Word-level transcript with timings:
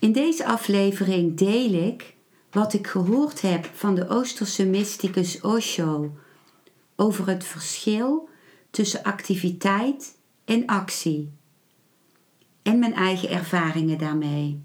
In 0.00 0.12
deze 0.12 0.46
aflevering 0.46 1.36
deel 1.36 1.72
ik 1.72 2.14
wat 2.50 2.72
ik 2.72 2.86
gehoord 2.86 3.40
heb 3.40 3.64
van 3.64 3.94
de 3.94 4.08
Oosterse 4.08 4.66
mysticus 4.66 5.40
Osho 5.40 6.12
over 6.96 7.28
het 7.28 7.44
verschil 7.44 8.28
tussen 8.70 9.02
activiteit 9.02 10.18
en 10.44 10.66
actie 10.66 11.32
en 12.62 12.78
mijn 12.78 12.94
eigen 12.94 13.30
ervaringen 13.30 13.98
daarmee. 13.98 14.64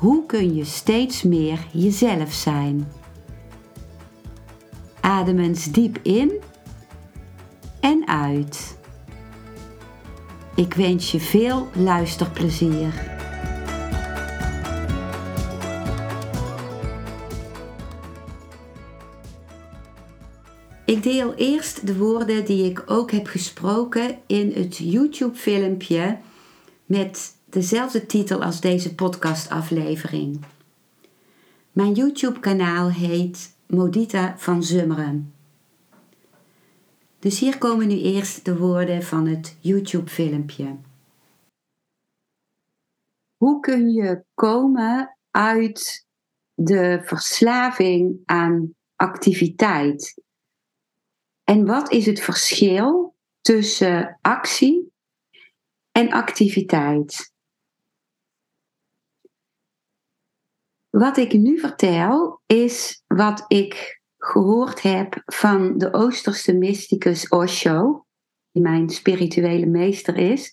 hoe 0.00 0.26
kun 0.26 0.54
je 0.54 0.64
steeds 0.64 1.22
meer 1.22 1.58
jezelf 1.72 2.32
zijn? 2.32 2.92
Adem 5.00 5.38
eens 5.38 5.64
diep 5.64 5.98
in 6.02 6.32
en 7.80 8.08
uit. 8.08 8.78
Ik 10.54 10.74
wens 10.74 11.10
je 11.10 11.20
veel 11.20 11.68
luisterplezier. 11.74 13.18
Ik 20.84 21.02
deel 21.02 21.34
eerst 21.34 21.86
de 21.86 21.96
woorden 21.96 22.44
die 22.44 22.70
ik 22.70 22.82
ook 22.86 23.10
heb 23.10 23.26
gesproken 23.26 24.18
in 24.26 24.52
het 24.54 24.76
YouTube-filmpje 24.76 26.18
met 26.86 27.38
dezelfde 27.50 28.06
titel 28.06 28.42
als 28.42 28.60
deze 28.60 28.94
podcastaflevering. 28.94 30.44
Mijn 31.72 31.92
YouTube-kanaal 31.92 32.90
heet 32.90 33.56
Modita 33.66 34.38
van 34.38 34.62
Zummeren. 34.62 35.34
Dus 37.18 37.40
hier 37.40 37.58
komen 37.58 37.88
nu 37.88 37.98
eerst 37.98 38.44
de 38.44 38.56
woorden 38.56 39.02
van 39.02 39.26
het 39.26 39.56
YouTube-filmpje. 39.60 40.76
Hoe 43.36 43.60
kun 43.60 43.88
je 43.88 44.24
komen 44.34 45.18
uit 45.30 46.06
de 46.54 47.00
verslaving 47.04 48.20
aan 48.24 48.74
activiteit? 48.96 50.22
En 51.44 51.66
wat 51.66 51.92
is 51.92 52.06
het 52.06 52.20
verschil 52.20 53.14
tussen 53.40 54.18
actie 54.20 54.92
en 55.92 56.12
activiteit? 56.12 57.32
Wat 60.90 61.16
ik 61.16 61.32
nu 61.32 61.58
vertel 61.58 62.42
is 62.46 63.04
wat 63.06 63.44
ik 63.48 64.00
gehoord 64.16 64.82
heb 64.82 65.22
van 65.26 65.78
de 65.78 65.92
Oosterse 65.92 66.56
mysticus 66.56 67.28
Osho, 67.28 68.06
die 68.50 68.62
mijn 68.62 68.88
spirituele 68.88 69.66
meester 69.66 70.16
is. 70.16 70.52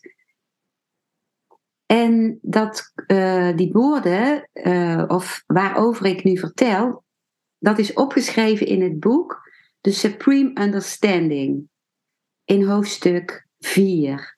En 1.85 2.39
dat, 2.41 2.93
uh, 3.07 3.55
die 3.55 3.71
woorden, 3.71 4.49
uh, 4.53 5.03
of 5.07 5.43
waarover 5.45 6.05
ik 6.05 6.23
nu 6.23 6.37
vertel, 6.37 7.03
dat 7.57 7.79
is 7.79 7.93
opgeschreven 7.93 8.67
in 8.67 8.81
het 8.81 8.99
boek 8.99 9.41
The 9.81 9.91
Supreme 9.91 10.61
Understanding 10.61 11.69
in 12.43 12.63
hoofdstuk 12.63 13.47
4. 13.59 14.37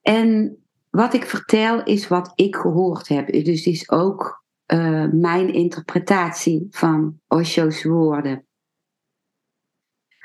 En 0.00 0.58
wat 0.90 1.14
ik 1.14 1.24
vertel 1.24 1.82
is 1.82 2.08
wat 2.08 2.32
ik 2.34 2.56
gehoord 2.56 3.08
heb. 3.08 3.26
Dus 3.32 3.64
het 3.64 3.74
is 3.74 3.90
ook 3.90 4.44
uh, 4.66 5.06
mijn 5.12 5.52
interpretatie 5.52 6.66
van 6.70 7.20
Osho's 7.28 7.84
woorden. 7.84 8.44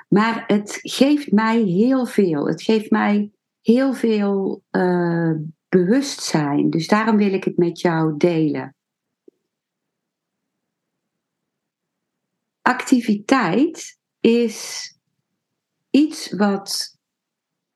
Maar 0.09 0.43
het 0.47 0.79
geeft 0.81 1.31
mij 1.31 1.61
heel 1.61 2.05
veel. 2.05 2.47
Het 2.47 2.61
geeft 2.61 2.91
mij 2.91 3.31
heel 3.61 3.93
veel 3.93 4.63
uh, 4.71 5.31
bewustzijn. 5.69 6.69
Dus 6.69 6.87
daarom 6.87 7.17
wil 7.17 7.33
ik 7.33 7.43
het 7.43 7.57
met 7.57 7.79
jou 7.79 8.17
delen. 8.17 8.75
Activiteit 12.61 13.97
is 14.19 14.89
iets 15.89 16.31
wat 16.31 16.97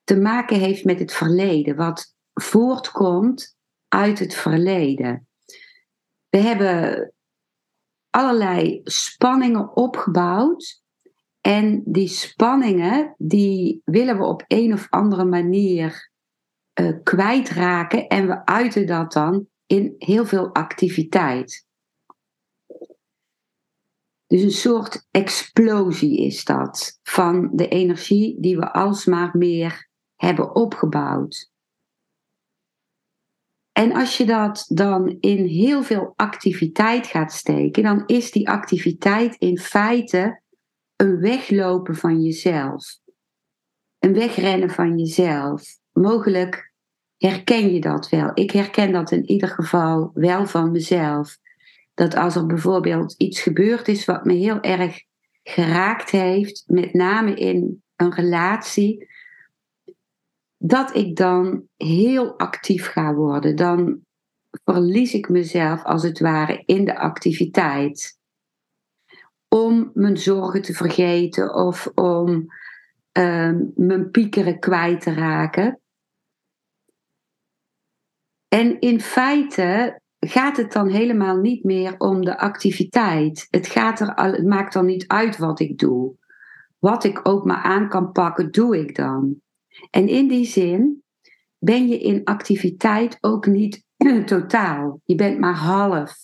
te 0.03 0.17
maken 0.19 0.59
heeft 0.59 0.85
met 0.85 0.99
het 0.99 1.13
verleden, 1.13 1.75
wat 1.75 2.17
voortkomt 2.41 3.57
uit 3.87 4.19
het 4.19 4.35
verleden. 4.35 5.27
We 6.29 6.37
hebben 6.37 7.13
allerlei 8.09 8.81
spanningen 8.83 9.75
opgebouwd. 9.75 10.81
En 11.41 11.81
die 11.85 12.07
spanningen, 12.07 13.15
die 13.17 13.81
willen 13.85 14.17
we 14.17 14.23
op 14.23 14.43
een 14.47 14.73
of 14.73 14.87
andere 14.89 15.25
manier 15.25 16.11
uh, 16.79 16.97
kwijtraken. 17.03 18.07
En 18.07 18.27
we 18.27 18.45
uiten 18.45 18.87
dat 18.87 19.13
dan 19.13 19.47
in 19.65 19.95
heel 19.97 20.25
veel 20.25 20.53
activiteit. 20.53 21.67
Dus 24.27 24.41
een 24.41 24.51
soort 24.51 25.07
explosie 25.11 26.25
is 26.25 26.43
dat 26.43 26.99
van 27.03 27.49
de 27.53 27.67
energie 27.67 28.39
die 28.39 28.57
we 28.57 28.73
alsmaar 28.73 29.37
meer 29.37 29.89
hebben 30.15 30.55
opgebouwd. 30.55 31.48
En 33.71 33.93
als 33.93 34.17
je 34.17 34.25
dat 34.25 34.65
dan 34.67 35.17
in 35.19 35.45
heel 35.45 35.83
veel 35.83 36.13
activiteit 36.15 37.07
gaat 37.07 37.33
steken, 37.33 37.83
dan 37.83 38.03
is 38.05 38.31
die 38.31 38.49
activiteit 38.49 39.35
in 39.35 39.57
feite 39.57 40.41
een 40.95 41.19
weglopen 41.19 41.95
van 41.95 42.21
jezelf. 42.21 42.97
Een 43.99 44.13
wegrennen 44.13 44.69
van 44.69 44.97
jezelf. 44.97 45.63
Mogelijk 45.91 46.73
herken 47.17 47.73
je 47.73 47.81
dat 47.81 48.09
wel. 48.09 48.31
Ik 48.33 48.51
herken 48.51 48.91
dat 48.91 49.11
in 49.11 49.25
ieder 49.25 49.49
geval 49.49 50.11
wel 50.13 50.45
van 50.45 50.71
mezelf. 50.71 51.37
Dat 51.93 52.15
als 52.15 52.35
er 52.35 52.45
bijvoorbeeld 52.45 53.15
iets 53.17 53.41
gebeurd 53.41 53.87
is 53.87 54.05
wat 54.05 54.25
me 54.25 54.33
heel 54.33 54.61
erg 54.61 55.03
geraakt 55.43 56.09
heeft, 56.09 56.63
met 56.67 56.93
name 56.93 57.33
in 57.33 57.83
een 57.95 58.13
relatie, 58.13 59.07
dat 60.61 60.95
ik 60.95 61.15
dan 61.15 61.63
heel 61.77 62.37
actief 62.37 62.87
ga 62.87 63.13
worden. 63.13 63.55
Dan 63.55 63.99
verlies 64.63 65.13
ik 65.13 65.29
mezelf 65.29 65.83
als 65.83 66.03
het 66.03 66.19
ware 66.19 66.63
in 66.65 66.85
de 66.85 66.97
activiteit. 66.97 68.17
Om 69.47 69.91
mijn 69.93 70.17
zorgen 70.17 70.61
te 70.61 70.73
vergeten 70.73 71.53
of 71.55 71.87
om 71.95 72.29
uh, 73.17 73.55
mijn 73.75 74.11
piekeren 74.11 74.59
kwijt 74.59 75.01
te 75.01 75.13
raken. 75.13 75.79
En 78.47 78.79
in 78.79 79.01
feite 79.01 80.01
gaat 80.19 80.57
het 80.57 80.71
dan 80.71 80.87
helemaal 80.87 81.37
niet 81.37 81.63
meer 81.63 81.95
om 81.97 82.25
de 82.25 82.37
activiteit. 82.37 83.47
Het, 83.49 83.67
gaat 83.67 83.99
er 83.99 84.13
het 84.13 84.45
maakt 84.45 84.73
dan 84.73 84.85
niet 84.85 85.07
uit 85.07 85.37
wat 85.37 85.59
ik 85.59 85.77
doe. 85.77 86.15
Wat 86.79 87.03
ik 87.03 87.19
ook 87.23 87.45
maar 87.45 87.61
aan 87.61 87.89
kan 87.89 88.11
pakken, 88.11 88.51
doe 88.51 88.79
ik 88.79 88.95
dan. 88.95 89.41
En 89.89 90.07
in 90.07 90.27
die 90.27 90.45
zin 90.45 91.03
ben 91.57 91.87
je 91.87 91.99
in 91.99 92.23
activiteit 92.23 93.17
ook 93.21 93.45
niet 93.45 93.83
totaal. 94.25 95.01
Je 95.03 95.15
bent 95.15 95.39
maar 95.39 95.55
half. 95.55 96.17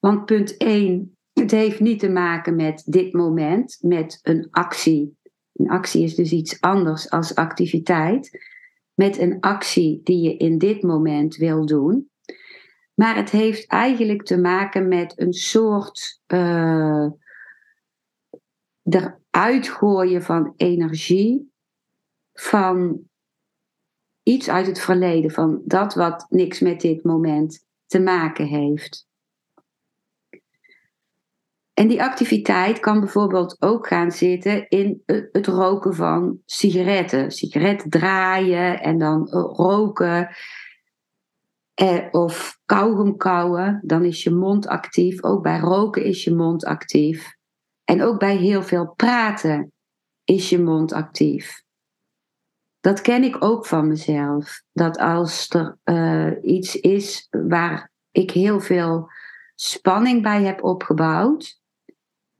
Want 0.00 0.24
punt 0.24 0.56
1, 0.56 1.16
het 1.32 1.50
heeft 1.50 1.80
niet 1.80 1.98
te 1.98 2.10
maken 2.10 2.56
met 2.56 2.82
dit 2.86 3.12
moment, 3.12 3.78
met 3.80 4.18
een 4.22 4.48
actie. 4.50 5.16
Een 5.52 5.70
actie 5.70 6.02
is 6.02 6.14
dus 6.14 6.32
iets 6.32 6.60
anders 6.60 7.10
als 7.10 7.34
activiteit. 7.34 8.52
Met 8.94 9.18
een 9.18 9.40
actie 9.40 10.00
die 10.02 10.20
je 10.20 10.36
in 10.36 10.58
dit 10.58 10.82
moment 10.82 11.36
wil 11.36 11.66
doen. 11.66 12.10
Maar 12.94 13.16
het 13.16 13.30
heeft 13.30 13.66
eigenlijk 13.66 14.22
te 14.22 14.40
maken 14.40 14.88
met 14.88 15.20
een 15.20 15.32
soort 15.32 16.20
uh, 16.26 17.06
eruit 18.82 19.68
gooien 19.68 20.22
van 20.22 20.52
energie 20.56 21.53
van 22.34 23.00
iets 24.22 24.48
uit 24.48 24.66
het 24.66 24.80
verleden, 24.80 25.30
van 25.30 25.62
dat 25.64 25.94
wat 25.94 26.26
niks 26.28 26.60
met 26.60 26.80
dit 26.80 27.04
moment 27.04 27.64
te 27.86 28.00
maken 28.00 28.46
heeft. 28.46 29.06
En 31.74 31.88
die 31.88 32.02
activiteit 32.02 32.80
kan 32.80 33.00
bijvoorbeeld 33.00 33.56
ook 33.62 33.86
gaan 33.86 34.12
zitten 34.12 34.68
in 34.68 35.02
het 35.32 35.46
roken 35.46 35.94
van 35.94 36.40
sigaretten. 36.44 37.30
Sigaretten 37.30 37.90
draaien 37.90 38.80
en 38.80 38.98
dan 38.98 39.28
eh, 39.28 39.42
roken. 39.52 40.36
Eh, 41.74 42.04
of 42.10 42.58
kauwgom 42.64 43.16
kauwen, 43.16 43.80
dan 43.82 44.04
is 44.04 44.22
je 44.22 44.30
mond 44.30 44.66
actief. 44.66 45.22
Ook 45.22 45.42
bij 45.42 45.58
roken 45.58 46.04
is 46.04 46.24
je 46.24 46.34
mond 46.34 46.64
actief. 46.64 47.36
En 47.84 48.02
ook 48.02 48.18
bij 48.18 48.36
heel 48.36 48.62
veel 48.62 48.92
praten 48.96 49.72
is 50.24 50.50
je 50.50 50.58
mond 50.58 50.92
actief. 50.92 51.63
Dat 52.84 53.00
ken 53.00 53.22
ik 53.22 53.44
ook 53.44 53.66
van 53.66 53.88
mezelf. 53.88 54.62
Dat 54.72 54.98
als 54.98 55.50
er 55.50 55.78
uh, 55.84 56.32
iets 56.42 56.76
is 56.76 57.28
waar 57.30 57.90
ik 58.10 58.30
heel 58.30 58.60
veel 58.60 59.08
spanning 59.54 60.22
bij 60.22 60.42
heb 60.42 60.64
opgebouwd. 60.64 61.60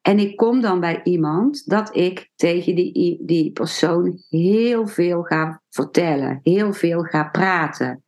En 0.00 0.18
ik 0.18 0.36
kom 0.36 0.60
dan 0.60 0.80
bij 0.80 1.02
iemand 1.02 1.68
dat 1.70 1.96
ik 1.96 2.30
tegen 2.34 2.74
die, 2.74 3.18
die 3.24 3.52
persoon 3.52 4.22
heel 4.28 4.86
veel 4.86 5.22
ga 5.22 5.62
vertellen, 5.68 6.40
heel 6.42 6.72
veel 6.72 7.02
ga 7.02 7.24
praten. 7.24 8.04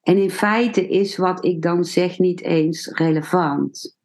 En 0.00 0.16
in 0.16 0.30
feite 0.30 0.88
is 0.88 1.16
wat 1.16 1.44
ik 1.44 1.62
dan 1.62 1.84
zeg 1.84 2.18
niet 2.18 2.42
eens 2.42 2.86
relevant. 2.86 3.96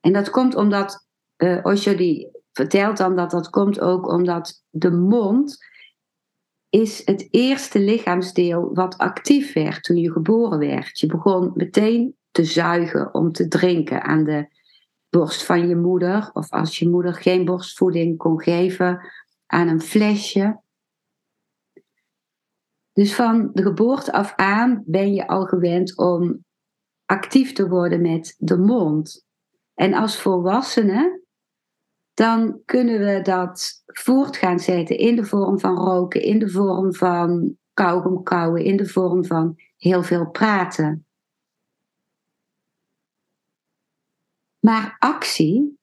En 0.00 0.12
dat 0.12 0.30
komt 0.30 0.54
omdat 0.54 1.06
uh, 1.36 1.64
Osho 1.64 1.94
die 1.94 2.37
vertelt 2.58 2.96
dan 2.96 3.16
dat 3.16 3.30
dat 3.30 3.50
komt 3.50 3.80
ook 3.80 4.08
omdat 4.08 4.64
de 4.70 4.90
mond 4.90 5.56
is 6.68 7.06
het 7.06 7.28
eerste 7.30 7.80
lichaamsdeel 7.80 8.74
wat 8.74 8.96
actief 8.96 9.52
werd 9.52 9.82
toen 9.82 9.96
je 9.96 10.12
geboren 10.12 10.58
werd. 10.58 10.98
Je 10.98 11.06
begon 11.06 11.52
meteen 11.54 12.16
te 12.30 12.44
zuigen 12.44 13.14
om 13.14 13.32
te 13.32 13.48
drinken 13.48 14.02
aan 14.02 14.24
de 14.24 14.48
borst 15.08 15.44
van 15.44 15.68
je 15.68 15.76
moeder. 15.76 16.30
Of 16.32 16.50
als 16.50 16.78
je 16.78 16.88
moeder 16.88 17.14
geen 17.14 17.44
borstvoeding 17.44 18.16
kon 18.16 18.42
geven, 18.42 19.00
aan 19.46 19.68
een 19.68 19.80
flesje. 19.80 20.60
Dus 22.92 23.14
van 23.14 23.50
de 23.52 23.62
geboorte 23.62 24.12
af 24.12 24.32
aan 24.36 24.82
ben 24.86 25.14
je 25.14 25.26
al 25.26 25.44
gewend 25.44 25.98
om 25.98 26.44
actief 27.04 27.52
te 27.52 27.68
worden 27.68 28.00
met 28.00 28.34
de 28.38 28.58
mond. 28.58 29.26
En 29.74 29.94
als 29.94 30.20
volwassene, 30.20 31.26
dan 32.18 32.62
kunnen 32.64 32.98
we 32.98 33.22
dat 33.22 33.82
voort 33.86 34.36
gaan 34.36 34.58
zetten 34.58 34.98
in 34.98 35.16
de 35.16 35.24
vorm 35.24 35.58
van 35.58 35.76
roken, 35.76 36.22
in 36.22 36.38
de 36.38 36.50
vorm 36.50 36.94
van 36.94 37.56
kauwgom 37.72 38.22
kauwen, 38.22 38.64
in 38.64 38.76
de 38.76 38.88
vorm 38.88 39.24
van 39.24 39.60
heel 39.76 40.02
veel 40.02 40.30
praten. 40.30 41.06
Maar 44.58 44.96
actie 44.98 45.78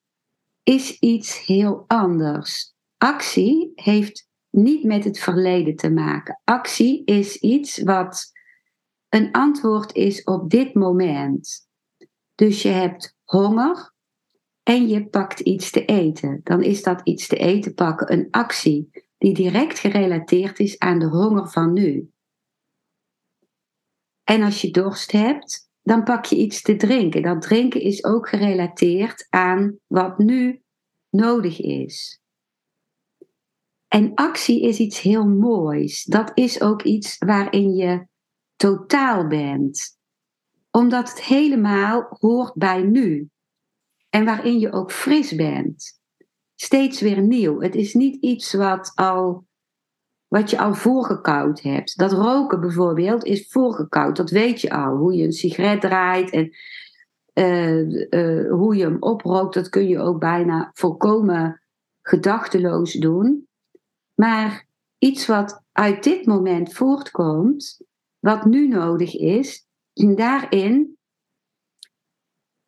is 0.63 0.99
iets 0.99 1.45
heel 1.45 1.83
anders. 1.87 2.73
Actie 2.97 3.71
heeft 3.75 4.29
niet 4.49 4.83
met 4.83 5.03
het 5.03 5.19
verleden 5.19 5.75
te 5.75 5.89
maken. 5.89 6.41
Actie 6.43 7.05
is 7.05 7.37
iets 7.37 7.83
wat 7.83 8.31
een 9.09 9.31
antwoord 9.31 9.93
is 9.93 10.23
op 10.23 10.49
dit 10.49 10.73
moment. 10.73 11.67
Dus 12.33 12.61
je 12.61 12.69
hebt 12.69 13.15
honger 13.23 13.93
en 14.65 14.87
je 14.87 15.07
pakt 15.07 15.39
iets 15.39 15.71
te 15.71 15.85
eten. 15.85 16.41
Dan 16.43 16.63
is 16.63 16.83
dat 16.83 17.01
iets 17.03 17.27
te 17.27 17.35
eten 17.35 17.73
pakken 17.73 18.13
een 18.13 18.27
actie 18.31 18.89
die 19.17 19.33
direct 19.33 19.79
gerelateerd 19.79 20.59
is 20.59 20.79
aan 20.79 20.99
de 20.99 21.07
honger 21.07 21.49
van 21.49 21.73
nu. 21.73 22.09
En 24.23 24.41
als 24.41 24.61
je 24.61 24.71
dorst 24.71 25.11
hebt, 25.11 25.69
dan 25.81 26.03
pak 26.03 26.25
je 26.25 26.35
iets 26.35 26.61
te 26.61 26.75
drinken. 26.75 27.21
Dat 27.21 27.41
drinken 27.41 27.81
is 27.81 28.03
ook 28.03 28.29
gerelateerd 28.29 29.27
aan 29.29 29.79
wat 29.87 30.17
nu 30.17 30.61
nodig 31.09 31.61
is. 31.61 32.21
En 33.87 34.13
actie 34.13 34.61
is 34.61 34.79
iets 34.79 34.99
heel 34.99 35.25
moois. 35.27 36.03
Dat 36.03 36.31
is 36.33 36.61
ook 36.61 36.83
iets 36.83 37.17
waarin 37.17 37.75
je 37.75 38.07
totaal 38.55 39.27
bent. 39.27 39.97
Omdat 40.71 41.09
het 41.09 41.21
helemaal 41.21 42.17
hoort 42.19 42.53
bij 42.53 42.81
nu. 42.81 43.29
En 44.15 44.25
waarin 44.25 44.59
je 44.59 44.71
ook 44.71 44.91
fris 44.91 45.35
bent. 45.35 45.99
Steeds 46.55 47.01
weer 47.01 47.21
nieuw. 47.21 47.61
Het 47.61 47.75
is 47.75 47.93
niet 47.93 48.21
iets 48.21 48.53
wat, 48.53 48.91
al, 48.93 49.47
wat 50.27 50.49
je 50.49 50.57
al 50.57 50.73
voorgekoud 50.73 51.61
hebt. 51.61 51.97
Dat 51.97 52.11
roken 52.11 52.59
bijvoorbeeld 52.59 53.23
is 53.23 53.47
voorgekoud. 53.47 54.15
Dat 54.15 54.29
weet 54.29 54.61
je 54.61 54.71
al. 54.71 54.95
Hoe 54.95 55.13
je 55.13 55.23
een 55.23 55.31
sigaret 55.31 55.81
draait 55.81 56.31
en 56.31 56.51
uh, 57.33 58.09
uh, 58.09 58.51
hoe 58.51 58.75
je 58.75 58.83
hem 58.83 58.97
oprookt. 58.99 59.53
Dat 59.53 59.69
kun 59.69 59.87
je 59.87 59.99
ook 59.99 60.19
bijna 60.19 60.71
volkomen 60.73 61.61
gedachteloos 62.01 62.93
doen. 62.93 63.47
Maar 64.13 64.67
iets 64.97 65.25
wat 65.25 65.63
uit 65.71 66.03
dit 66.03 66.25
moment 66.25 66.73
voortkomt, 66.73 67.81
wat 68.19 68.45
nu 68.45 68.67
nodig 68.67 69.15
is, 69.15 69.67
daarin 69.93 70.94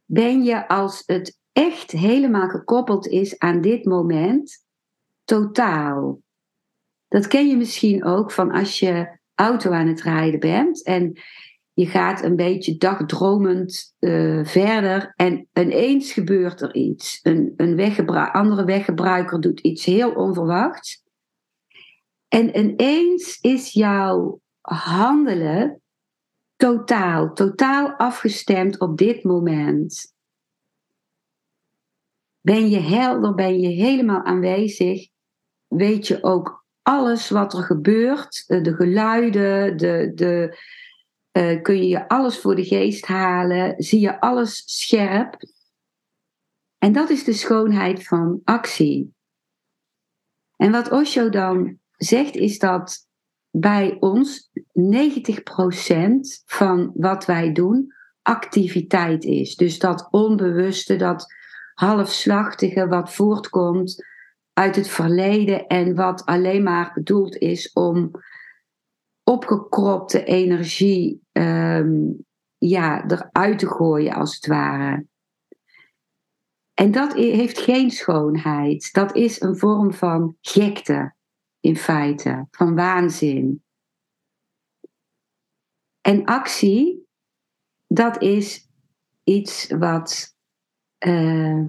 ben 0.07 0.43
je 0.43 0.67
als 0.67 1.03
het 1.05 1.39
echt 1.51 1.91
helemaal 1.91 2.49
gekoppeld 2.49 3.07
is 3.07 3.39
aan 3.39 3.61
dit 3.61 3.85
moment, 3.85 4.65
totaal. 5.23 6.21
Dat 7.07 7.27
ken 7.27 7.47
je 7.47 7.57
misschien 7.57 8.03
ook 8.03 8.31
van 8.31 8.51
als 8.51 8.79
je 8.79 9.19
auto 9.35 9.71
aan 9.71 9.87
het 9.87 10.01
rijden 10.01 10.39
bent 10.39 10.83
en 10.83 11.19
je 11.73 11.85
gaat 11.85 12.23
een 12.23 12.35
beetje 12.35 12.77
dagdromend 12.77 13.95
uh, 13.99 14.45
verder 14.45 15.13
en 15.15 15.47
ineens 15.53 16.11
gebeurt 16.11 16.61
er 16.61 16.75
iets. 16.75 17.19
Een, 17.23 17.53
een 17.55 18.09
andere 18.31 18.65
weggebruiker 18.65 19.41
doet 19.41 19.59
iets 19.59 19.85
heel 19.85 20.11
onverwachts. 20.11 21.03
En 22.27 22.57
ineens 22.57 23.37
is 23.41 23.73
jouw 23.73 24.41
handelen 24.61 25.81
totaal, 26.57 27.33
totaal 27.33 27.93
afgestemd 27.95 28.79
op 28.79 28.97
dit 28.97 29.23
moment. 29.23 30.15
Ben 32.41 32.69
je 32.69 32.79
helder, 32.79 33.33
ben 33.33 33.59
je 33.59 33.67
helemaal 33.67 34.23
aanwezig, 34.23 35.07
weet 35.67 36.07
je 36.07 36.23
ook 36.23 36.65
alles 36.81 37.29
wat 37.29 37.53
er 37.53 37.63
gebeurt, 37.63 38.43
eh, 38.47 38.63
de 38.63 38.75
geluiden, 38.75 39.77
de, 39.77 40.11
de, 40.15 40.57
uh, 41.31 41.61
kun 41.61 41.75
je 41.75 41.87
je 41.87 42.07
alles 42.07 42.39
voor 42.39 42.55
de 42.55 42.65
geest 42.65 43.05
halen, 43.05 43.83
zie 43.83 43.99
je 43.99 44.19
alles 44.19 44.63
scherp. 44.65 45.37
En 46.77 46.93
dat 46.93 47.09
is 47.09 47.23
de 47.23 47.33
schoonheid 47.33 48.07
van 48.07 48.41
actie. 48.43 49.15
En 50.55 50.71
wat 50.71 50.91
Osho 50.91 51.29
dan 51.29 51.79
zegt, 51.91 52.35
is 52.35 52.59
dat 52.59 53.06
bij 53.59 53.97
ons 53.99 54.49
90% 54.49 54.53
van 56.45 56.91
wat 56.93 57.25
wij 57.25 57.51
doen 57.51 57.93
activiteit 58.21 59.23
is. 59.23 59.55
Dus 59.55 59.79
dat 59.79 60.07
onbewuste, 60.11 60.95
dat 60.95 61.33
halfslachtige 61.73 62.87
wat 62.87 63.13
voortkomt 63.13 64.05
uit 64.53 64.75
het 64.75 64.87
verleden 64.87 65.67
en 65.67 65.95
wat 65.95 66.25
alleen 66.25 66.63
maar 66.63 66.91
bedoeld 66.93 67.35
is 67.35 67.71
om 67.73 68.11
opgekropte 69.23 70.23
energie 70.23 71.21
um, 71.31 72.25
ja, 72.57 73.05
eruit 73.07 73.59
te 73.59 73.67
gooien, 73.67 74.13
als 74.13 74.35
het 74.35 74.47
ware. 74.47 75.05
En 76.73 76.91
dat 76.91 77.13
heeft 77.13 77.59
geen 77.59 77.91
schoonheid. 77.91 78.93
Dat 78.93 79.15
is 79.15 79.41
een 79.41 79.57
vorm 79.57 79.93
van 79.93 80.35
gekte 80.41 81.15
in 81.67 81.75
feite, 81.75 82.47
van 82.51 82.75
waanzin. 82.75 83.63
En 86.01 86.25
actie, 86.25 87.07
dat 87.87 88.21
is 88.21 88.69
iets 89.23 89.67
wat 89.67 90.35
uh, 91.05 91.67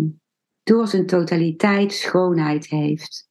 door 0.62 0.87
zijn 0.88 1.07
totaliteit 1.07 1.93
schoonheid 1.93 2.67
heeft. 2.67 3.28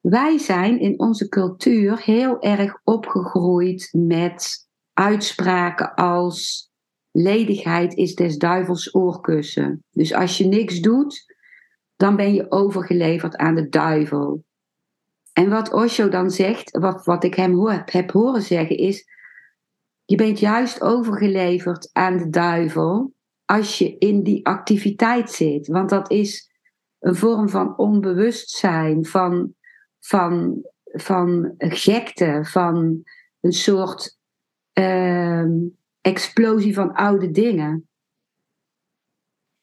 Wij 0.00 0.38
zijn 0.38 0.80
in 0.80 1.00
onze 1.00 1.28
cultuur 1.28 2.02
heel 2.02 2.40
erg 2.40 2.80
opgegroeid 2.84 3.88
met 3.92 4.68
uitspraken 4.92 5.94
als 5.94 6.70
ledigheid 7.10 7.94
is 7.94 8.14
des 8.14 8.38
duivels 8.38 8.94
oorkussen. 8.94 9.84
Dus 9.90 10.14
als 10.14 10.38
je 10.38 10.46
niks 10.46 10.80
doet, 10.80 11.31
dan 12.02 12.16
ben 12.16 12.34
je 12.34 12.50
overgeleverd 12.50 13.36
aan 13.36 13.54
de 13.54 13.68
duivel. 13.68 14.44
En 15.32 15.50
wat 15.50 15.72
Osho 15.72 16.08
dan 16.08 16.30
zegt, 16.30 16.78
wat, 16.78 17.04
wat 17.04 17.24
ik 17.24 17.34
hem 17.34 17.54
hoor, 17.54 17.82
heb 17.84 18.10
horen 18.10 18.42
zeggen, 18.42 18.76
is: 18.76 19.04
je 20.04 20.16
bent 20.16 20.38
juist 20.38 20.80
overgeleverd 20.80 21.90
aan 21.92 22.16
de 22.16 22.28
duivel 22.28 23.12
als 23.44 23.78
je 23.78 23.98
in 23.98 24.22
die 24.22 24.46
activiteit 24.46 25.30
zit. 25.30 25.66
Want 25.66 25.88
dat 25.88 26.10
is 26.10 26.50
een 26.98 27.16
vorm 27.16 27.48
van 27.48 27.78
onbewustzijn, 27.78 29.04
van, 29.04 29.54
van, 29.98 30.62
van 30.84 31.54
gekte, 31.58 32.40
van 32.42 33.02
een 33.40 33.52
soort 33.52 34.18
uh, 34.78 35.46
explosie 36.00 36.74
van 36.74 36.92
oude 36.92 37.30
dingen. 37.30 37.88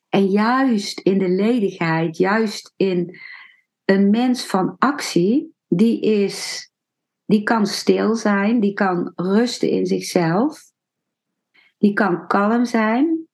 En 0.10 0.26
juist 0.26 1.00
in 1.00 1.18
de 1.18 1.30
ledigheid, 1.30 2.18
juist 2.18 2.74
in 2.76 3.20
een 3.86 4.10
mens 4.10 4.46
van 4.46 4.76
actie, 4.78 5.56
die, 5.68 6.02
is, 6.02 6.72
die 7.26 7.44
kan 7.44 7.66
stil 7.66 8.16
zijn, 8.16 8.60
die 8.60 8.74
kan 8.74 9.12
rusten 9.16 9.70
in 9.70 9.86
zichzelf, 9.86 10.72
die 11.78 11.94
kan 11.94 12.28
kalm 12.28 12.66
zijn. 12.66 13.28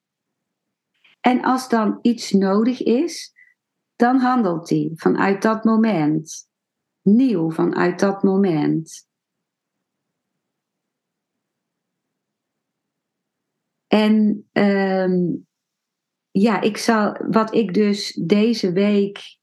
En 1.20 1.42
als 1.42 1.70
dan 1.70 2.00
iets 2.02 2.32
nodig 2.32 2.84
is, 2.84 3.34
dan 3.96 4.18
handelt 4.18 4.70
hij 4.70 4.92
vanuit 4.96 5.42
dat 5.42 5.64
moment. 5.64 6.50
Nieuw 7.02 7.52
vanuit 7.52 8.00
dat 8.00 8.24
moment. 8.24 9.08
En 13.88 14.48
ehm, 14.52 15.36
ja, 16.38 16.62
ik 16.62 16.78
zal, 16.78 17.18
wat 17.30 17.54
ik 17.54 17.74
dus 17.74 18.14
deze 18.14 18.72
week 18.72 19.38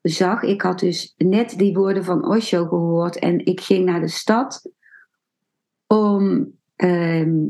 zag, 0.00 0.42
ik 0.42 0.62
had 0.62 0.78
dus 0.78 1.14
net 1.16 1.58
die 1.58 1.74
woorden 1.74 2.04
van 2.04 2.28
Osho 2.28 2.66
gehoord 2.66 3.18
en 3.18 3.46
ik 3.46 3.60
ging 3.60 3.84
naar 3.84 4.00
de 4.00 4.08
stad 4.08 4.70
om 5.86 6.52
ehm, 6.76 7.46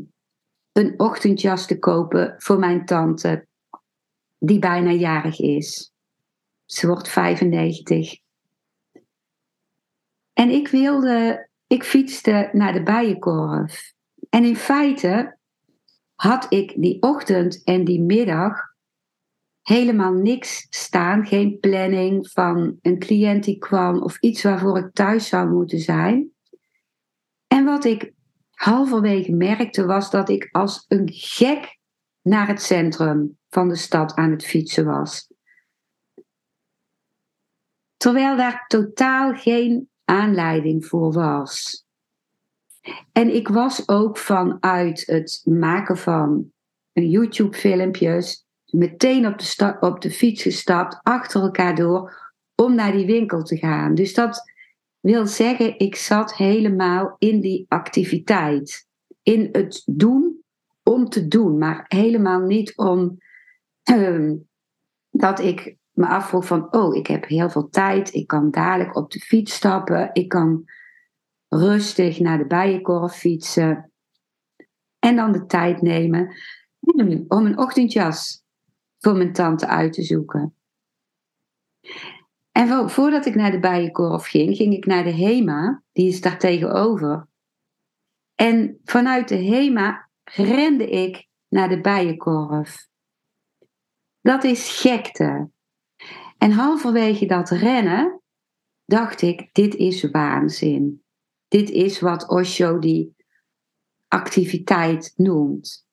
een 0.73 0.95
ochtendjas 0.97 1.67
te 1.67 1.79
kopen 1.79 2.35
voor 2.39 2.59
mijn 2.59 2.85
tante, 2.85 3.47
die 4.39 4.59
bijna 4.59 4.91
jarig 4.91 5.41
is. 5.41 5.93
Ze 6.65 6.87
wordt 6.87 7.09
95. 7.09 8.19
En 10.33 10.51
ik 10.51 10.69
wilde, 10.69 11.49
ik 11.67 11.85
fietste 11.85 12.49
naar 12.53 12.73
de 12.73 12.83
bijenkorf. 12.83 13.95
En 14.29 14.45
in 14.45 14.57
feite 14.57 15.36
had 16.17 16.47
ik 16.53 16.75
die 16.77 17.03
ochtend 17.03 17.65
en 17.65 17.85
die 17.85 18.01
middag 18.01 18.61
helemaal 19.63 20.13
niks 20.13 20.67
staan. 20.71 21.27
Geen 21.27 21.59
planning 21.59 22.31
van 22.31 22.79
een 22.83 22.99
cliënt 22.99 23.45
die 23.45 23.59
kwam 23.59 24.03
of 24.03 24.19
iets 24.21 24.43
waarvoor 24.43 24.79
ik 24.79 24.93
thuis 24.93 25.29
zou 25.29 25.51
moeten 25.51 25.79
zijn. 25.79 26.31
En 27.47 27.65
wat 27.65 27.85
ik 27.85 28.13
halverwege 28.51 29.33
merkte 29.33 29.87
was 29.87 30.11
dat 30.11 30.29
ik 30.29 30.49
als 30.51 30.85
een 30.89 31.09
gek 31.13 31.79
naar 32.23 32.49
het 32.49 32.63
centrum 32.63 33.39
van 33.49 33.69
de 33.69 33.77
stad 33.77 34.15
aan 34.15 34.31
het 34.31 34.45
fietsen 34.45 34.85
was. 34.85 35.31
Terwijl 37.97 38.37
daar 38.37 38.65
totaal 38.67 39.35
geen 39.35 39.91
aanleiding 40.05 40.87
voor 40.87 41.13
was. 41.13 41.86
En 43.13 43.35
ik 43.35 43.49
was 43.49 43.89
ook 43.89 44.19
vanuit 44.19 45.03
het 45.07 45.43
maken 45.45 45.97
van 45.97 46.51
YouTube-filmpjes 46.93 48.47
meteen 48.71 49.27
op 49.27 49.39
de, 49.39 49.77
op 49.81 50.01
de 50.01 50.11
fiets 50.11 50.43
gestapt, 50.43 50.99
achter 51.03 51.41
elkaar 51.41 51.75
door, 51.75 52.33
om 52.55 52.75
naar 52.75 52.93
die 52.93 53.07
winkel 53.07 53.43
te 53.43 53.57
gaan. 53.57 53.95
Dus 53.95 54.15
dat 54.15 54.43
wil 55.01 55.27
zeggen, 55.27 55.79
ik 55.79 55.97
zat 55.97 56.35
helemaal 56.35 57.17
in 57.19 57.41
die 57.41 57.67
activiteit. 57.69 58.87
In 59.23 59.49
het 59.53 59.83
doen 59.87 60.45
om 60.83 61.09
te 61.09 61.29
doen, 61.29 61.59
maar 61.59 61.85
helemaal 61.89 62.41
niet 62.41 62.77
om 62.77 63.19
uh, 63.91 64.33
dat 65.11 65.41
ik 65.41 65.77
me 65.93 66.07
afvroeg 66.07 66.47
van, 66.47 66.73
oh, 66.73 66.97
ik 66.97 67.07
heb 67.07 67.27
heel 67.27 67.51
veel 67.51 67.69
tijd, 67.69 68.15
ik 68.15 68.27
kan 68.27 68.51
dadelijk 68.51 68.97
op 68.97 69.11
de 69.11 69.21
fiets 69.21 69.55
stappen, 69.55 70.11
ik 70.13 70.29
kan 70.29 70.65
rustig 71.49 72.21
naar 72.21 72.39
de 72.39 72.47
bijenkorf 72.47 73.13
fietsen 73.13 73.93
en 74.99 75.17
dan 75.17 75.33
de 75.33 75.47
tijd 75.47 75.83
nemen 75.83 76.35
om 77.29 77.47
een 77.47 77.59
ochtendjas 77.59 78.45
voor 78.99 79.17
mijn 79.17 79.33
tante 79.33 79.67
uit 79.67 79.93
te 79.93 80.03
zoeken. 80.03 80.55
En 82.53 82.91
voordat 82.91 83.27
ik 83.27 83.35
naar 83.35 83.51
de 83.51 83.61
bijenkorf 83.61 84.27
ging, 84.27 84.57
ging 84.57 84.75
ik 84.75 84.87
naar 84.87 85.05
de 85.05 85.15
HEMA, 85.15 85.83
die 85.93 86.09
is 86.09 86.21
daar 86.21 86.39
tegenover. 86.39 87.29
En 88.35 88.81
vanuit 88.85 89.29
de 89.29 89.45
HEMA 89.45 90.09
rende 90.25 90.91
ik 90.91 91.29
naar 91.49 91.69
de 91.69 91.81
bijenkorf. 91.81 92.89
Dat 94.21 94.45
is 94.45 94.81
gekte. 94.81 95.51
En 96.39 96.51
halverwege 96.51 97.27
dat 97.27 97.51
rennen 97.51 98.23
dacht 98.85 99.23
ik, 99.23 99.49
dit 99.53 99.75
is 99.75 100.11
waanzin. 100.11 101.06
Dit 101.49 101.71
is 101.71 102.01
wat 102.01 102.29
Osho 102.29 102.79
die 102.79 103.15
activiteit 104.09 105.13
noemt. 105.17 105.87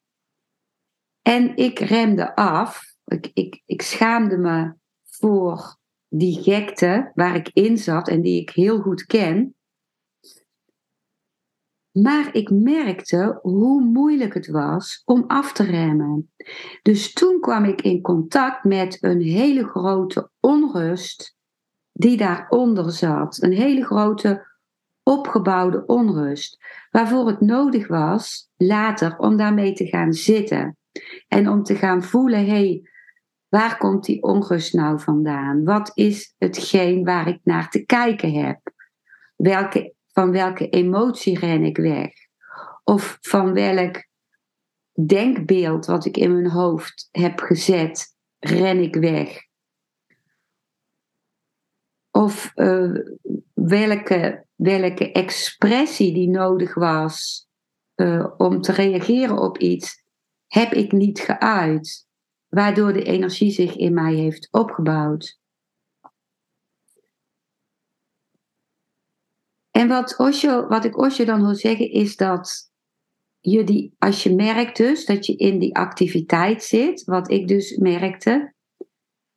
En 1.22 1.56
ik 1.56 1.80
remde 1.80 2.36
af. 2.36 2.82
Ik, 3.06 3.32
ik, 3.34 3.62
ik 3.66 3.82
schaamde 3.82 4.38
me 4.38 4.74
voor 5.04 5.78
die 6.08 6.42
gekte 6.42 7.12
waar 7.16 7.36
ik 7.36 7.50
in 7.54 7.78
zat 7.78 8.08
en 8.08 8.22
die 8.22 8.42
ik 8.42 8.50
heel 8.50 8.82
goed 8.82 9.06
ken. 9.06 9.56
Maar 11.92 12.36
ik 12.36 12.50
merkte 12.50 13.40
hoe 13.42 13.82
moeilijk 13.82 14.34
het 14.34 14.48
was 14.48 15.02
om 15.06 15.24
af 15.28 15.54
te 15.54 15.64
remmen. 15.64 16.34
Dus 16.82 17.14
toen 17.14 17.40
kwam 17.40 17.64
ik 17.66 17.82
in 17.82 18.02
contact 18.02 18.64
met 18.64 18.98
een 19.04 19.22
hele 19.22 19.68
grote 19.68 20.30
onrust 20.40 21.36
die 21.92 22.18
daaronder 22.18 22.92
zat. 22.92 23.42
Een 23.42 23.52
hele 23.52 23.86
grote 23.86 24.53
opgebouwde 25.04 25.86
onrust, 25.86 26.64
waarvoor 26.92 27.28
het 27.28 27.42
nodig 27.42 27.88
was 27.88 28.50
later 28.58 29.18
om 29.18 29.38
daarmee 29.38 29.74
te 29.74 29.86
gaan 29.86 30.14
zitten 30.14 30.78
en 31.28 31.50
om 31.50 31.64
te 31.64 31.76
gaan 31.76 32.04
voelen: 32.04 32.40
hé, 32.40 32.46
hey, 32.46 32.90
waar 33.48 33.78
komt 33.78 34.06
die 34.06 34.24
onrust 34.24 34.74
nou 34.74 35.00
vandaan? 35.00 35.64
Wat 35.64 35.92
is 35.94 36.36
hetgeen 36.38 37.04
waar 37.04 37.28
ik 37.28 37.40
naar 37.44 37.70
te 37.70 37.86
kijken 37.86 38.34
heb? 38.34 38.60
Welke, 39.36 39.94
van 40.12 40.32
welke 40.32 40.70
emotie 40.70 41.40
ren 41.40 41.64
ik 41.64 41.78
weg? 41.78 42.12
Of 42.84 43.18
van 43.22 43.54
welk 43.54 44.08
denkbeeld 45.06 45.86
wat 45.86 46.06
ik 46.06 46.18
in 46.18 46.34
mijn 46.34 46.50
hoofd 46.50 47.08
heb 47.12 47.40
gezet, 47.40 48.16
ren 48.40 48.80
ik 48.80 48.96
weg? 48.96 49.42
Of 52.12 52.52
uh, 52.56 53.00
welke 53.68 54.46
welke 54.56 55.12
expressie 55.12 56.14
die 56.14 56.30
nodig 56.30 56.74
was 56.74 57.48
uh, 57.96 58.34
om 58.38 58.62
te 58.62 58.72
reageren 58.72 59.38
op 59.38 59.58
iets, 59.58 60.04
heb 60.48 60.72
ik 60.72 60.92
niet 60.92 61.20
geuit, 61.20 62.08
waardoor 62.48 62.94
de 62.94 63.04
energie 63.04 63.52
zich 63.52 63.76
in 63.76 63.94
mij 63.94 64.14
heeft 64.14 64.48
opgebouwd. 64.52 65.40
En 69.72 69.88
wat, 69.88 70.18
Osho, 70.18 70.68
wat 70.68 70.86
ik 70.86 70.98
Osho 70.98 71.26
dan 71.26 71.42
wil 71.42 71.56
zeggen 71.56 71.92
is 71.92 72.16
dat 72.16 72.72
je 73.40 73.64
die, 73.64 73.96
als 73.98 74.24
je 74.24 74.36
merkt 74.36 74.78
dus 74.78 75.06
dat 75.06 75.26
je 75.26 75.36
in 75.36 75.60
die 75.60 75.76
activiteit 75.76 76.64
zit, 76.64 77.04
wat 77.04 77.32
ik 77.32 77.48
dus 77.48 77.78
merkte, 77.78 78.54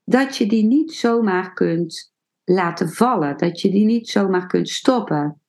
dat 0.04 0.36
je 0.36 0.46
die 0.46 0.64
niet 0.64 0.92
zomaar 0.92 1.52
kunt 1.52 2.14
laten 2.46 2.88
vallen, 2.88 3.36
dat 3.36 3.60
je 3.60 3.70
die 3.70 3.84
niet 3.84 4.08
zomaar 4.08 4.46
kunt 4.46 4.68
stoppen. 4.68 5.40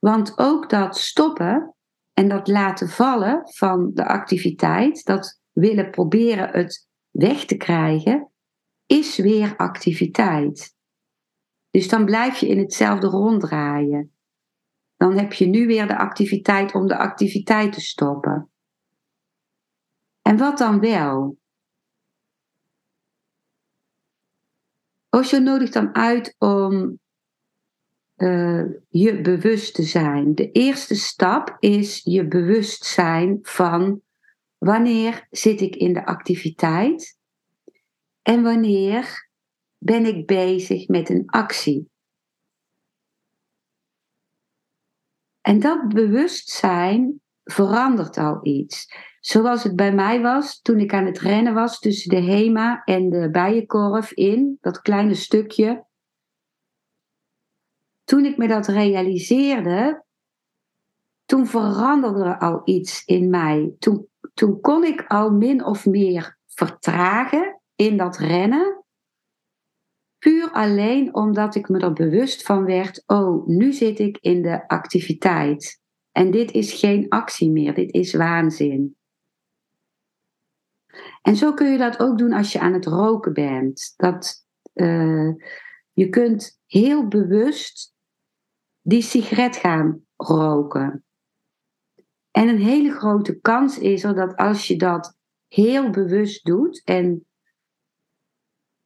Want 0.00 0.38
ook 0.38 0.70
dat 0.70 0.98
stoppen 0.98 1.74
en 2.12 2.28
dat 2.28 2.48
laten 2.48 2.88
vallen 2.88 3.40
van 3.44 3.90
de 3.94 4.06
activiteit, 4.06 5.04
dat 5.04 5.40
willen 5.52 5.90
proberen 5.90 6.48
het 6.50 6.88
weg 7.10 7.44
te 7.44 7.56
krijgen, 7.56 8.30
is 8.86 9.16
weer 9.16 9.56
activiteit. 9.56 10.74
Dus 11.70 11.88
dan 11.88 12.04
blijf 12.04 12.36
je 12.36 12.48
in 12.48 12.58
hetzelfde 12.58 13.06
ronddraaien. 13.06 14.12
Dan 14.96 15.18
heb 15.18 15.32
je 15.32 15.46
nu 15.46 15.66
weer 15.66 15.86
de 15.86 15.98
activiteit 15.98 16.74
om 16.74 16.86
de 16.86 16.96
activiteit 16.96 17.72
te 17.72 17.80
stoppen. 17.80 18.50
En 20.22 20.36
wat 20.36 20.58
dan 20.58 20.80
wel? 20.80 21.38
Osho 25.14 25.38
nodigt 25.38 25.72
dan 25.72 25.94
uit 25.94 26.34
om 26.38 27.00
uh, 28.16 28.64
je 28.88 29.20
bewust 29.20 29.74
te 29.74 29.82
zijn. 29.82 30.34
De 30.34 30.50
eerste 30.50 30.94
stap 30.94 31.56
is 31.58 32.00
je 32.04 32.28
bewust 32.28 32.84
zijn 32.84 33.38
van 33.42 34.02
wanneer 34.58 35.26
zit 35.30 35.60
ik 35.60 35.76
in 35.76 35.92
de 35.92 36.06
activiteit 36.06 37.18
en 38.22 38.42
wanneer 38.42 39.28
ben 39.78 40.04
ik 40.04 40.26
bezig 40.26 40.88
met 40.88 41.08
een 41.08 41.26
actie. 41.26 41.90
En 45.40 45.60
dat 45.60 45.88
bewustzijn 45.88 47.20
verandert 47.44 48.16
al 48.16 48.38
iets. 48.42 48.86
Zoals 49.24 49.62
het 49.62 49.76
bij 49.76 49.94
mij 49.94 50.20
was 50.20 50.60
toen 50.60 50.78
ik 50.78 50.92
aan 50.92 51.06
het 51.06 51.18
rennen 51.18 51.54
was 51.54 51.78
tussen 51.78 52.10
de 52.10 52.22
HEMA 52.22 52.82
en 52.84 53.10
de 53.10 53.30
bijenkorf 53.30 54.12
in, 54.12 54.58
dat 54.60 54.80
kleine 54.80 55.14
stukje. 55.14 55.84
Toen 58.04 58.24
ik 58.24 58.36
me 58.36 58.48
dat 58.48 58.66
realiseerde, 58.66 60.04
toen 61.24 61.46
veranderde 61.46 62.24
er 62.24 62.38
al 62.38 62.60
iets 62.64 63.04
in 63.04 63.30
mij. 63.30 63.74
Toen, 63.78 64.08
toen 64.34 64.60
kon 64.60 64.84
ik 64.84 65.04
al 65.06 65.30
min 65.30 65.64
of 65.64 65.86
meer 65.86 66.38
vertragen 66.46 67.60
in 67.74 67.96
dat 67.96 68.16
rennen. 68.16 68.84
Puur 70.18 70.50
alleen 70.50 71.14
omdat 71.14 71.54
ik 71.54 71.68
me 71.68 71.78
er 71.78 71.92
bewust 71.92 72.42
van 72.42 72.64
werd, 72.64 73.02
oh, 73.06 73.46
nu 73.46 73.72
zit 73.72 73.98
ik 73.98 74.18
in 74.20 74.42
de 74.42 74.68
activiteit. 74.68 75.80
En 76.12 76.30
dit 76.30 76.52
is 76.52 76.72
geen 76.72 77.08
actie 77.08 77.50
meer, 77.50 77.74
dit 77.74 77.92
is 77.92 78.14
waanzin. 78.14 78.96
En 81.24 81.36
zo 81.36 81.54
kun 81.54 81.72
je 81.72 81.78
dat 81.78 82.00
ook 82.00 82.18
doen 82.18 82.32
als 82.32 82.52
je 82.52 82.60
aan 82.60 82.72
het 82.72 82.86
roken 82.86 83.32
bent. 83.32 83.94
Dat, 83.96 84.46
uh, 84.74 85.32
je 85.92 86.08
kunt 86.08 86.60
heel 86.66 87.08
bewust 87.08 87.94
die 88.80 89.02
sigaret 89.02 89.56
gaan 89.56 90.04
roken. 90.16 91.04
En 92.30 92.48
een 92.48 92.58
hele 92.58 92.90
grote 92.90 93.40
kans 93.40 93.78
is 93.78 94.04
er 94.04 94.14
dat 94.14 94.36
als 94.36 94.66
je 94.66 94.76
dat 94.76 95.16
heel 95.48 95.90
bewust 95.90 96.44
doet 96.44 96.82
en 96.84 97.26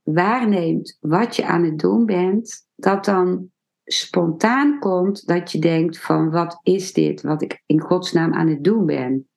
waarneemt 0.02 0.97
wat 1.00 1.37
je 1.37 1.47
aan 1.47 1.64
het 1.64 1.78
doen 1.78 2.07
bent, 2.07 2.68
dat 2.75 3.04
dan 3.04 3.50
spontaan 3.85 4.78
komt 4.78 5.26
dat 5.26 5.52
je 5.52 5.59
denkt 5.59 6.00
van 6.00 6.30
wat 6.30 6.61
is 6.62 6.92
dit 6.92 7.23
wat 7.23 7.42
ik 7.42 7.62
in 7.66 7.80
godsnaam 7.80 8.35
aan 8.35 8.49
het 8.49 8.64
doen 8.64 8.87
ben. 8.87 9.28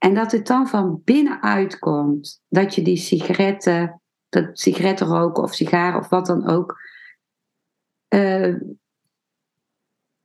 En 0.00 0.14
dat 0.14 0.32
het 0.32 0.46
dan 0.46 0.68
van 0.68 1.00
binnenuit 1.04 1.78
komt, 1.78 2.42
dat 2.48 2.74
je 2.74 2.82
die 2.82 2.96
sigaretten, 2.96 4.00
dat 4.28 4.58
sigaretten 4.58 5.06
roken 5.06 5.42
of 5.42 5.54
sigaren 5.54 6.00
of 6.00 6.08
wat 6.08 6.26
dan 6.26 6.48
ook, 6.48 6.80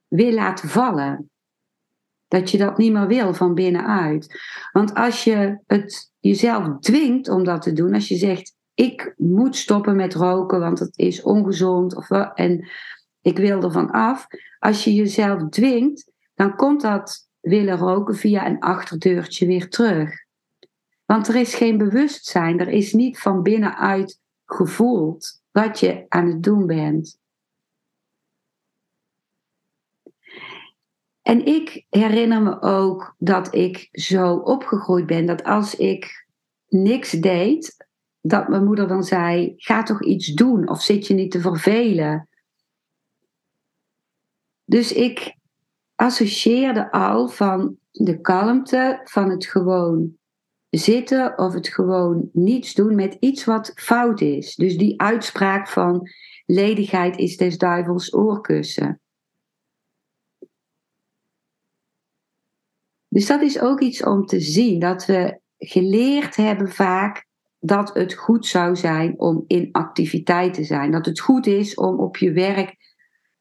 wil 0.07 0.31
laten 0.33 0.69
vallen. 0.69 1.29
Dat 2.27 2.51
je 2.51 2.57
dat 2.57 2.77
niet 2.77 2.91
meer 2.91 3.07
wil 3.07 3.33
van 3.33 3.53
binnenuit. 3.53 4.39
Want 4.71 4.93
als 4.93 5.23
je 5.23 5.59
het 5.65 6.11
jezelf 6.19 6.79
dwingt 6.79 7.29
om 7.29 7.43
dat 7.43 7.61
te 7.61 7.73
doen, 7.73 7.93
als 7.93 8.07
je 8.07 8.15
zegt: 8.15 8.55
Ik 8.73 9.13
moet 9.17 9.55
stoppen 9.55 9.95
met 9.95 10.13
roken, 10.13 10.59
want 10.59 10.79
het 10.79 10.97
is 10.97 11.21
ongezond 11.21 11.95
of, 11.95 12.09
en 12.33 12.69
ik 13.21 13.37
wil 13.37 13.61
er 13.61 13.71
van 13.71 13.91
af. 13.91 14.27
Als 14.59 14.83
je 14.83 14.93
jezelf 14.93 15.49
dwingt, 15.49 16.11
dan 16.33 16.55
komt 16.55 16.81
dat 16.81 17.24
willen 17.45 17.77
roken 17.77 18.15
via 18.15 18.47
een 18.47 18.59
achterdeurtje 18.59 19.45
weer 19.45 19.69
terug. 19.69 20.23
Want 21.05 21.27
er 21.27 21.35
is 21.35 21.55
geen 21.55 21.77
bewustzijn, 21.77 22.59
er 22.59 22.67
is 22.67 22.93
niet 22.93 23.19
van 23.19 23.41
binnenuit 23.41 24.19
gevoeld 24.45 25.41
wat 25.51 25.79
je 25.79 26.05
aan 26.09 26.27
het 26.27 26.43
doen 26.43 26.67
bent. 26.67 27.19
En 31.21 31.45
ik 31.45 31.85
herinner 31.89 32.41
me 32.41 32.61
ook 32.61 33.15
dat 33.17 33.55
ik 33.55 33.87
zo 33.91 34.35
opgegroeid 34.35 35.05
ben 35.05 35.25
dat 35.25 35.43
als 35.43 35.75
ik 35.75 36.27
niks 36.67 37.11
deed, 37.11 37.87
dat 38.21 38.47
mijn 38.47 38.65
moeder 38.65 38.87
dan 38.87 39.03
zei: 39.03 39.53
ga 39.57 39.83
toch 39.83 40.03
iets 40.03 40.33
doen 40.33 40.69
of 40.69 40.81
zit 40.81 41.07
je 41.07 41.13
niet 41.13 41.31
te 41.31 41.41
vervelen. 41.41 42.29
Dus 44.65 44.93
ik 44.93 45.35
associeerde 45.95 46.91
al 46.91 47.27
van 47.27 47.77
de 47.91 48.21
kalmte 48.21 49.01
van 49.03 49.29
het 49.29 49.45
gewoon 49.45 50.17
zitten 50.69 51.37
of 51.37 51.53
het 51.53 51.67
gewoon 51.67 52.29
niets 52.33 52.73
doen 52.73 52.95
met 52.95 53.17
iets 53.19 53.45
wat 53.45 53.71
fout 53.75 54.21
is. 54.21 54.55
Dus 54.55 54.77
die 54.77 55.01
uitspraak 55.01 55.67
van 55.67 56.09
ledigheid 56.45 57.17
is 57.17 57.37
des 57.37 57.57
duivels 57.57 58.13
oorkussen. 58.13 58.99
Dus 63.07 63.25
dat 63.25 63.41
is 63.41 63.59
ook 63.59 63.81
iets 63.81 64.03
om 64.03 64.25
te 64.25 64.39
zien, 64.39 64.79
dat 64.79 65.05
we 65.05 65.39
geleerd 65.57 66.35
hebben 66.35 66.71
vaak 66.71 67.25
dat 67.59 67.93
het 67.93 68.13
goed 68.13 68.45
zou 68.45 68.75
zijn 68.75 69.19
om 69.19 69.43
in 69.47 69.69
activiteit 69.71 70.53
te 70.53 70.63
zijn. 70.63 70.91
Dat 70.91 71.05
het 71.05 71.19
goed 71.19 71.47
is 71.47 71.75
om 71.75 71.99
op 71.99 72.17
je 72.17 72.31
werk 72.31 72.75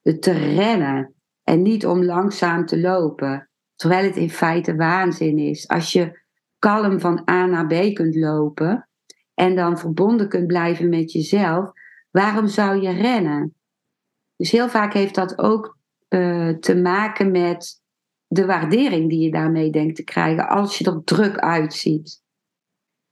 te 0.03 0.33
rennen 0.33 1.14
en 1.45 1.63
niet 1.63 1.87
om 1.87 2.05
langzaam 2.05 2.67
te 2.67 2.81
lopen. 2.81 3.49
Terwijl 3.75 4.05
het 4.05 4.17
in 4.17 4.31
feite 4.31 4.77
waanzin 4.77 5.39
is. 5.39 5.69
Als 5.69 5.93
je 5.93 6.23
kalm 6.59 7.01
van 7.01 7.23
A 7.31 7.47
naar 7.47 7.67
B 7.67 7.95
kunt 7.95 8.15
lopen 8.15 8.89
en 9.35 9.57
dan 9.57 9.79
verbonden 9.79 10.29
kunt 10.29 10.47
blijven 10.47 10.89
met 10.89 11.13
jezelf, 11.13 11.71
waarom 12.11 12.47
zou 12.47 12.81
je 12.81 12.91
rennen? 12.91 13.55
Dus 14.37 14.51
heel 14.51 14.69
vaak 14.69 14.93
heeft 14.93 15.15
dat 15.15 15.39
ook 15.39 15.79
uh, 16.09 16.49
te 16.49 16.77
maken 16.77 17.31
met 17.31 17.83
de 18.27 18.47
waardering 18.47 19.09
die 19.09 19.21
je 19.21 19.31
daarmee 19.31 19.71
denkt 19.71 19.97
te 19.97 20.05
krijgen 20.05 20.49
als 20.49 20.79
je 20.79 20.85
er 20.85 21.05
druk 21.05 21.39
uitziet. 21.39 22.23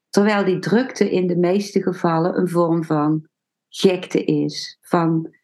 Terwijl 0.09 0.45
die 0.45 0.59
drukte 0.59 1.11
in 1.11 1.27
de 1.27 1.37
meeste 1.37 1.83
gevallen 1.83 2.39
een 2.39 2.49
vorm 2.49 2.85
van 2.85 3.29
gekte 3.69 4.25
is. 4.25 4.79
Van 4.81 5.35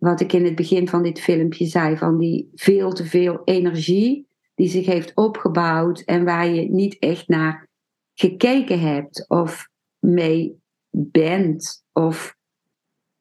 wat 0.00 0.20
ik 0.20 0.32
in 0.32 0.44
het 0.44 0.54
begin 0.54 0.88
van 0.88 1.02
dit 1.02 1.20
filmpje 1.20 1.66
zei, 1.66 1.96
van 1.96 2.18
die 2.18 2.50
veel 2.54 2.92
te 2.92 3.04
veel 3.04 3.40
energie 3.44 4.28
die 4.54 4.68
zich 4.68 4.86
heeft 4.86 5.14
opgebouwd 5.14 6.00
en 6.00 6.24
waar 6.24 6.48
je 6.48 6.70
niet 6.70 6.98
echt 6.98 7.28
naar 7.28 7.68
gekeken 8.14 8.80
hebt 8.80 9.28
of 9.28 9.68
mee 9.98 10.62
bent 10.90 11.84
of 11.92 12.36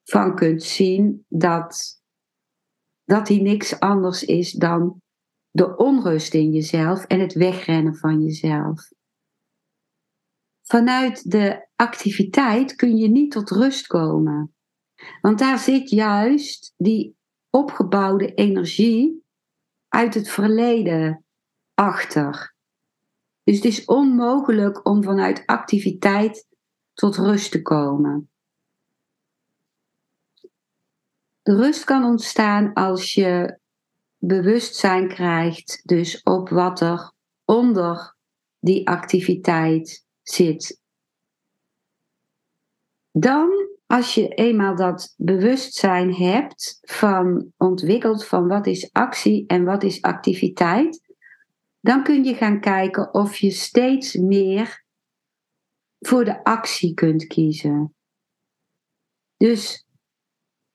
van 0.04 0.36
kunt 0.36 0.64
zien 0.64 1.26
dat, 1.28 2.02
dat 3.04 3.28
die 3.28 3.42
niks 3.42 3.80
anders 3.80 4.24
is 4.24 4.52
dan 4.52 5.02
de 5.50 5.78
onrust 5.78 6.34
in 6.34 6.52
jezelf 6.52 7.06
en 7.06 7.20
het 7.20 7.34
wegrennen 7.34 7.96
van 7.96 8.22
jezelf. 8.22 8.92
Vanuit 10.62 11.32
de 11.32 11.68
activiteit 11.76 12.76
kun 12.76 12.98
je 12.98 13.10
niet 13.10 13.32
tot 13.32 13.50
rust 13.50 13.88
komen. 13.88 14.54
Want 15.22 15.40
daar 15.40 15.60
zit 15.60 15.90
juist 15.90 16.74
die 16.78 17.16
opgebouwde 17.50 18.34
energie 18.34 19.24
uit 19.88 20.14
het 20.14 20.30
verleden 20.30 21.26
achter. 21.74 22.56
Dus 23.44 23.56
het 23.56 23.66
is 23.66 23.86
onmogelijk 23.86 24.86
om 24.88 25.04
vanuit 25.04 25.44
activiteit 25.46 26.48
tot 26.94 27.16
rust 27.16 27.52
te 27.52 27.62
komen. 27.62 28.30
De 31.42 31.56
rust 31.56 31.84
kan 31.84 32.04
ontstaan 32.04 32.74
als 32.74 33.14
je 33.14 33.60
bewustzijn 34.18 35.08
krijgt, 35.08 35.82
dus 35.84 36.24
op 36.24 36.50
wat 36.50 36.82
er 36.82 37.12
onder 37.46 38.16
die 38.60 38.88
activiteit 38.88 40.06
zit. 40.22 40.82
Dan, 43.12 43.69
als 43.92 44.14
je 44.14 44.28
eenmaal 44.28 44.76
dat 44.76 45.14
bewustzijn 45.18 46.14
hebt 46.14 46.80
van 46.82 47.52
ontwikkeld 47.58 48.26
van 48.26 48.48
wat 48.48 48.68
is 48.68 48.92
actie 48.92 49.48
en 49.48 49.64
wat 49.64 49.84
is 49.84 50.02
activiteit, 50.02 51.16
dan 51.80 52.04
kun 52.04 52.24
je 52.24 52.34
gaan 52.34 52.60
kijken 52.60 53.14
of 53.14 53.36
je 53.36 53.52
steeds 53.52 54.14
meer 54.14 54.84
voor 56.00 56.26
de 56.26 56.44
actie 56.44 56.94
kunt 56.94 57.28
kiezen. 57.28 57.96
Dus 59.38 59.88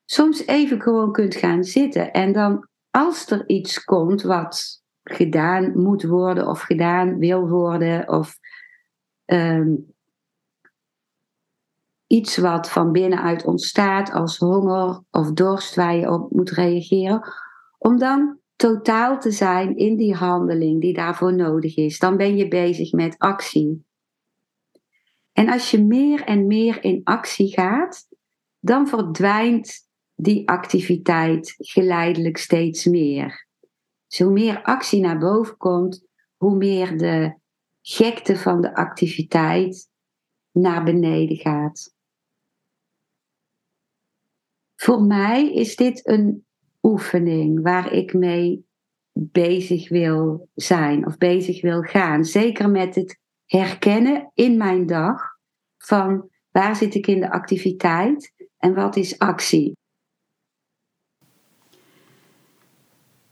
soms 0.05 0.47
even 0.47 0.81
gewoon 0.81 1.13
kunt 1.13 1.35
gaan 1.35 1.65
zitten 1.65 2.13
en 2.13 2.33
dan 2.33 2.69
als 2.91 3.31
er 3.31 3.49
iets 3.49 3.85
komt 3.85 4.23
wat 4.23 4.83
gedaan 5.03 5.83
moet 5.83 6.03
worden 6.03 6.47
of 6.47 6.61
gedaan 6.61 7.19
wil 7.19 7.49
worden 7.49 8.09
of 8.09 8.39
ehm, 9.25 9.75
iets 12.07 12.37
wat 12.37 12.71
van 12.71 12.93
binnenuit 12.93 13.45
ontstaat 13.45 14.13
als 14.13 14.39
honger 14.39 15.03
of 15.11 15.33
dorst 15.33 15.75
waar 15.75 15.97
je 15.97 16.11
op 16.11 16.31
moet 16.31 16.51
reageren, 16.51 17.33
om 17.79 17.99
dan 17.99 18.39
totaal 18.57 19.21
te 19.21 19.31
zijn 19.31 19.77
in 19.77 19.97
die 19.97 20.15
handeling 20.15 20.81
die 20.81 20.95
daarvoor 20.95 21.35
nodig 21.35 21.77
is. 21.77 21.99
Dan 21.99 22.17
ben 22.17 22.37
je 22.37 22.49
bezig 22.49 22.93
met 22.93 23.19
actie. 23.19 23.85
En 25.33 25.49
als 25.49 25.71
je 25.71 25.85
meer 25.85 26.23
en 26.25 26.47
meer 26.47 26.85
in 26.85 27.01
actie 27.05 27.53
gaat, 27.53 28.09
dan 28.61 28.89
verdwijnt 28.89 29.89
die 30.15 30.49
activiteit 30.49 31.55
geleidelijk 31.59 32.37
steeds 32.37 32.85
meer. 32.85 33.47
Dus 34.07 34.19
hoe 34.19 34.33
meer 34.33 34.63
actie 34.63 35.01
naar 35.01 35.19
boven 35.19 35.57
komt, 35.57 36.07
hoe 36.37 36.57
meer 36.57 36.99
de 36.99 37.35
gekte 37.83 38.37
van 38.37 38.61
de 38.61 38.75
activiteit 38.75 39.89
naar 40.55 40.85
beneden 40.85 41.37
gaat. 41.37 41.95
Voor 44.77 45.03
mij 45.03 45.55
is 45.55 45.77
dit 45.77 46.09
een 46.09 46.47
oefening 46.83 47.63
waar 47.63 47.93
ik 47.93 48.13
mee 48.13 48.67
bezig 49.13 49.89
wil 49.89 50.49
zijn 50.55 51.07
of 51.07 51.19
bezig 51.19 51.63
wil 51.63 51.83
gaan. 51.83 52.25
Zeker 52.25 52.71
met 52.71 52.95
het 52.95 53.19
herkennen 53.47 54.31
in 54.35 54.57
mijn 54.57 54.87
dag 54.87 55.23
van 55.79 56.29
waar 56.51 56.77
zit 56.77 56.95
ik 56.95 57.07
in 57.07 57.21
de 57.21 57.31
activiteit 57.31 58.33
en 58.59 58.75
wat 58.75 58.97
is 58.97 59.19
actie. 59.19 59.77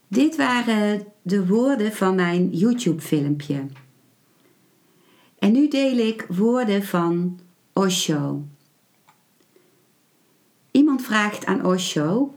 Dit 0.08 0.36
waren 0.36 1.12
de 1.22 1.46
woorden 1.46 1.92
van 1.92 2.14
mijn 2.14 2.48
YouTube-filmpje. 2.48 3.66
En 5.42 5.52
nu 5.52 5.68
deel 5.68 5.96
ik 5.96 6.26
woorden 6.28 6.84
van 6.84 7.40
Osho. 7.72 8.42
Iemand 10.70 11.02
vraagt 11.02 11.44
aan 11.44 11.66
Osho: 11.66 12.34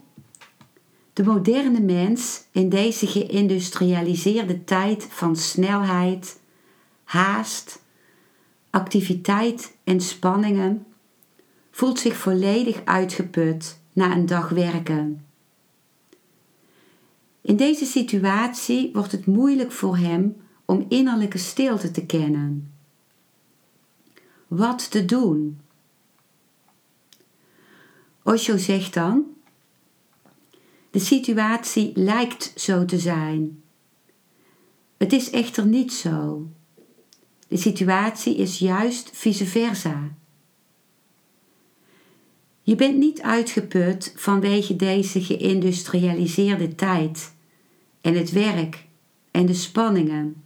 De 1.13 1.23
moderne 1.23 1.81
mens 1.81 2.43
in 2.51 2.69
deze 2.69 3.07
geïndustrialiseerde 3.07 4.63
tijd 4.63 5.07
van 5.09 5.35
snelheid, 5.35 6.39
haast, 7.03 7.81
activiteit 8.69 9.75
en 9.83 10.01
spanningen 10.01 10.85
voelt 11.71 11.99
zich 11.99 12.15
volledig 12.17 12.81
uitgeput 12.85 13.79
na 13.93 14.11
een 14.11 14.25
dag 14.25 14.49
werken. 14.49 15.25
In 17.41 17.55
deze 17.55 17.85
situatie 17.85 18.89
wordt 18.93 19.11
het 19.11 19.25
moeilijk 19.25 19.71
voor 19.71 19.97
hem 19.97 20.35
om 20.65 20.85
innerlijke 20.89 21.37
stilte 21.37 21.91
te 21.91 22.05
kennen. 22.05 22.74
Wat 24.47 24.91
te 24.91 25.05
doen? 25.05 25.59
Osho 28.23 28.57
zegt 28.57 28.93
dan: 28.93 29.23
De 30.91 30.99
situatie 30.99 31.91
lijkt 31.95 32.53
zo 32.55 32.85
te 32.85 32.99
zijn. 32.99 33.63
Het 34.97 35.13
is 35.13 35.29
echter 35.29 35.65
niet 35.65 35.93
zo. 35.93 36.47
De 37.47 37.57
situatie 37.57 38.35
is 38.35 38.59
juist 38.59 39.09
vice 39.13 39.45
versa. 39.45 40.15
Je 42.61 42.75
bent 42.75 42.97
niet 42.97 43.21
uitgeput 43.21 44.13
vanwege 44.15 44.75
deze 44.75 45.21
geïndustrialiseerde 45.21 46.75
tijd 46.75 47.33
en 48.01 48.15
het 48.15 48.31
werk 48.31 48.85
en 49.31 49.45
de 49.45 49.53
spanningen. 49.53 50.43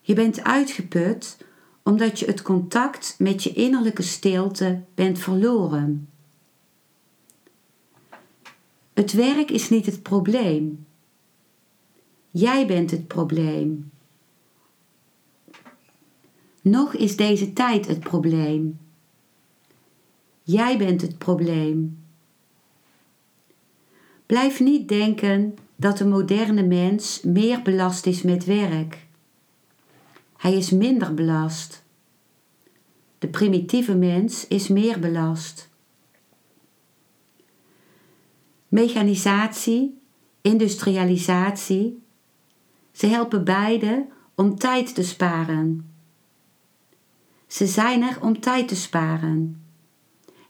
Je 0.00 0.14
bent 0.14 0.42
uitgeput 0.42 1.36
omdat 1.82 2.18
je 2.18 2.26
het 2.26 2.42
contact 2.42 3.14
met 3.18 3.42
je 3.42 3.52
innerlijke 3.52 4.02
stilte 4.02 4.82
bent 4.94 5.18
verloren. 5.18 6.08
Het 8.92 9.12
werk 9.12 9.50
is 9.50 9.70
niet 9.70 9.86
het 9.86 10.02
probleem. 10.02 10.86
Jij 12.30 12.66
bent 12.66 12.90
het 12.90 13.06
probleem. 13.06 13.90
Nog 16.62 16.94
is 16.94 17.16
deze 17.16 17.52
tijd 17.52 17.86
het 17.86 18.00
probleem. 18.00 18.78
Jij 20.42 20.78
bent 20.78 21.00
het 21.00 21.18
probleem. 21.18 21.98
Blijf 24.26 24.60
niet 24.60 24.88
denken 24.88 25.54
dat 25.76 25.98
de 25.98 26.06
moderne 26.06 26.62
mens 26.62 27.22
meer 27.22 27.62
belast 27.62 28.06
is 28.06 28.22
met 28.22 28.44
werk. 28.44 29.01
Hij 30.42 30.54
is 30.56 30.70
minder 30.70 31.14
belast. 31.14 31.84
De 33.18 33.28
primitieve 33.28 33.94
mens 33.94 34.46
is 34.48 34.68
meer 34.68 35.00
belast. 35.00 35.70
Mechanisatie, 38.68 40.00
industrialisatie, 40.40 42.02
ze 42.92 43.06
helpen 43.06 43.44
beide 43.44 44.06
om 44.34 44.58
tijd 44.58 44.94
te 44.94 45.02
sparen. 45.02 45.94
Ze 47.46 47.66
zijn 47.66 48.02
er 48.02 48.22
om 48.22 48.40
tijd 48.40 48.68
te 48.68 48.76
sparen. 48.76 49.64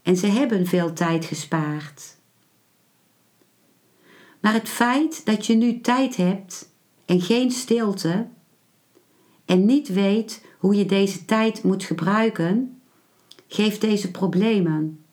En 0.03 0.17
ze 0.17 0.27
hebben 0.27 0.67
veel 0.67 0.93
tijd 0.93 1.25
gespaard. 1.25 2.17
Maar 4.41 4.53
het 4.53 4.69
feit 4.69 5.25
dat 5.25 5.47
je 5.47 5.55
nu 5.55 5.81
tijd 5.81 6.17
hebt 6.17 6.71
en 7.05 7.21
geen 7.21 7.51
stilte 7.51 8.29
en 9.53 9.65
niet 9.65 9.89
weet 9.89 10.45
hoe 10.59 10.75
je 10.75 10.87
deze 10.87 11.25
tijd 11.25 11.63
moet 11.63 11.85
gebruiken, 11.85 12.81
geeft 13.47 13.81
deze 13.81 14.11
problemen. 14.11 15.05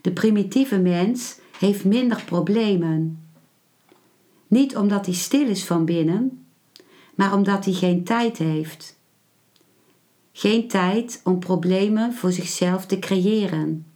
De 0.00 0.12
primitieve 0.12 0.78
mens 0.78 1.38
heeft 1.58 1.84
minder 1.84 2.22
problemen. 2.24 3.28
Niet 4.46 4.76
omdat 4.76 5.06
hij 5.06 5.14
stil 5.14 5.46
is 5.46 5.64
van 5.64 5.84
binnen, 5.84 6.46
maar 7.14 7.34
omdat 7.34 7.64
hij 7.64 7.74
geen 7.74 8.04
tijd 8.04 8.38
heeft. 8.38 8.98
Geen 10.32 10.68
tijd 10.68 11.20
om 11.24 11.38
problemen 11.38 12.14
voor 12.14 12.32
zichzelf 12.32 12.86
te 12.86 12.98
creëren. 12.98 13.86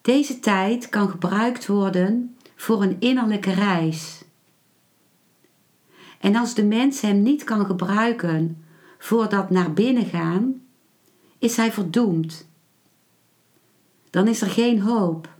Deze 0.00 0.40
tijd 0.40 0.88
kan 0.88 1.08
gebruikt 1.08 1.66
worden 1.66 2.36
voor 2.56 2.82
een 2.82 2.96
innerlijke 2.98 3.52
reis. 3.52 4.17
En 6.18 6.36
als 6.36 6.54
de 6.54 6.64
mens 6.64 7.00
hem 7.00 7.22
niet 7.22 7.44
kan 7.44 7.66
gebruiken 7.66 8.64
voor 8.98 9.28
dat 9.28 9.50
naar 9.50 9.72
binnen 9.72 10.06
gaan, 10.06 10.62
is 11.38 11.56
hij 11.56 11.72
verdoemd. 11.72 12.48
Dan 14.10 14.28
is 14.28 14.40
er 14.40 14.50
geen 14.50 14.80
hoop. 14.80 15.36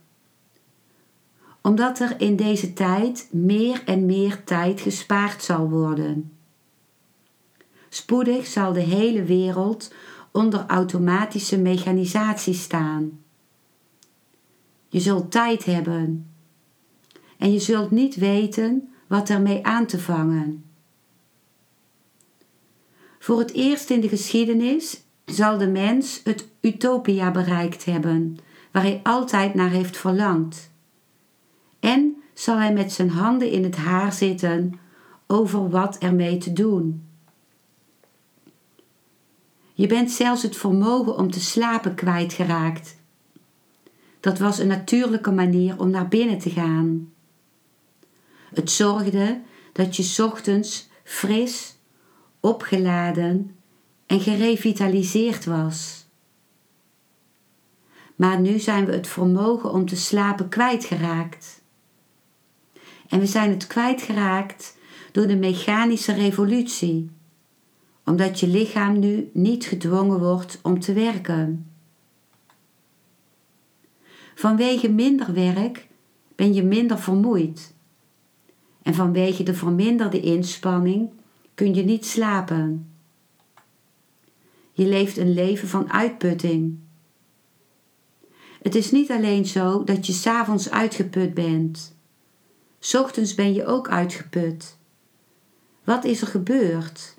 Omdat 1.62 2.00
er 2.00 2.20
in 2.20 2.36
deze 2.36 2.72
tijd 2.72 3.28
meer 3.30 3.82
en 3.84 4.06
meer 4.06 4.44
tijd 4.44 4.80
gespaard 4.80 5.42
zal 5.42 5.68
worden. 5.68 6.32
Spoedig 7.88 8.46
zal 8.46 8.72
de 8.72 8.80
hele 8.80 9.24
wereld 9.24 9.92
onder 10.32 10.64
automatische 10.66 11.58
mechanisatie 11.58 12.54
staan. 12.54 13.20
Je 14.88 15.00
zult 15.00 15.30
tijd 15.30 15.64
hebben 15.64 16.30
en 17.38 17.52
je 17.52 17.58
zult 17.58 17.90
niet 17.90 18.14
weten 18.14 18.92
wat 19.06 19.28
ermee 19.28 19.66
aan 19.66 19.86
te 19.86 19.98
vangen. 19.98 20.67
Voor 23.28 23.38
het 23.38 23.52
eerst 23.52 23.90
in 23.90 24.00
de 24.00 24.08
geschiedenis 24.08 25.00
zal 25.24 25.58
de 25.58 25.66
mens 25.66 26.20
het 26.24 26.48
utopia 26.60 27.30
bereikt 27.30 27.84
hebben, 27.84 28.38
waar 28.72 28.82
hij 28.82 29.00
altijd 29.02 29.54
naar 29.54 29.70
heeft 29.70 29.96
verlangd. 29.96 30.70
En 31.80 32.22
zal 32.34 32.56
hij 32.56 32.72
met 32.72 32.92
zijn 32.92 33.10
handen 33.10 33.50
in 33.50 33.64
het 33.64 33.76
haar 33.76 34.12
zitten 34.12 34.80
over 35.26 35.70
wat 35.70 35.98
ermee 35.98 36.38
te 36.38 36.52
doen. 36.52 37.06
Je 39.74 39.86
bent 39.86 40.10
zelfs 40.10 40.42
het 40.42 40.56
vermogen 40.56 41.16
om 41.16 41.30
te 41.30 41.40
slapen 41.40 41.94
kwijtgeraakt. 41.94 42.96
Dat 44.20 44.38
was 44.38 44.58
een 44.58 44.66
natuurlijke 44.66 45.30
manier 45.30 45.80
om 45.80 45.90
naar 45.90 46.08
binnen 46.08 46.38
te 46.38 46.50
gaan. 46.50 47.12
Het 48.54 48.70
zorgde 48.70 49.40
dat 49.72 49.96
je 49.96 50.24
ochtends 50.24 50.88
fris, 51.04 51.77
opgeladen 52.40 53.56
en 54.06 54.20
gerevitaliseerd 54.20 55.44
was. 55.44 56.06
Maar 58.16 58.40
nu 58.40 58.58
zijn 58.58 58.84
we 58.84 58.92
het 58.92 59.08
vermogen 59.08 59.72
om 59.72 59.86
te 59.86 59.96
slapen 59.96 60.48
kwijtgeraakt. 60.48 61.62
En 63.08 63.20
we 63.20 63.26
zijn 63.26 63.50
het 63.50 63.66
kwijtgeraakt 63.66 64.76
door 65.12 65.26
de 65.26 65.36
mechanische 65.36 66.12
revolutie 66.12 67.10
omdat 68.08 68.40
je 68.40 68.46
lichaam 68.46 68.98
nu 68.98 69.30
niet 69.32 69.64
gedwongen 69.64 70.18
wordt 70.18 70.58
om 70.62 70.80
te 70.80 70.92
werken. 70.92 71.70
Vanwege 74.34 74.88
minder 74.88 75.32
werk 75.32 75.88
ben 76.34 76.54
je 76.54 76.62
minder 76.62 76.98
vermoeid. 76.98 77.74
En 78.82 78.94
vanwege 78.94 79.42
de 79.42 79.54
verminderde 79.54 80.20
inspanning 80.20 81.10
kun 81.58 81.74
je 81.74 81.84
niet 81.84 82.06
slapen. 82.06 82.90
Je 84.72 84.86
leeft 84.86 85.16
een 85.16 85.34
leven 85.34 85.68
van 85.68 85.92
uitputting. 85.92 86.78
Het 88.62 88.74
is 88.74 88.90
niet 88.90 89.10
alleen 89.10 89.46
zo 89.46 89.84
dat 89.84 90.06
je 90.06 90.12
s'avonds 90.12 90.70
uitgeput 90.70 91.34
bent. 91.34 91.96
Ochtends 92.92 93.34
ben 93.34 93.54
je 93.54 93.66
ook 93.66 93.88
uitgeput. 93.88 94.76
Wat 95.84 96.04
is 96.04 96.20
er 96.20 96.26
gebeurd? 96.26 97.16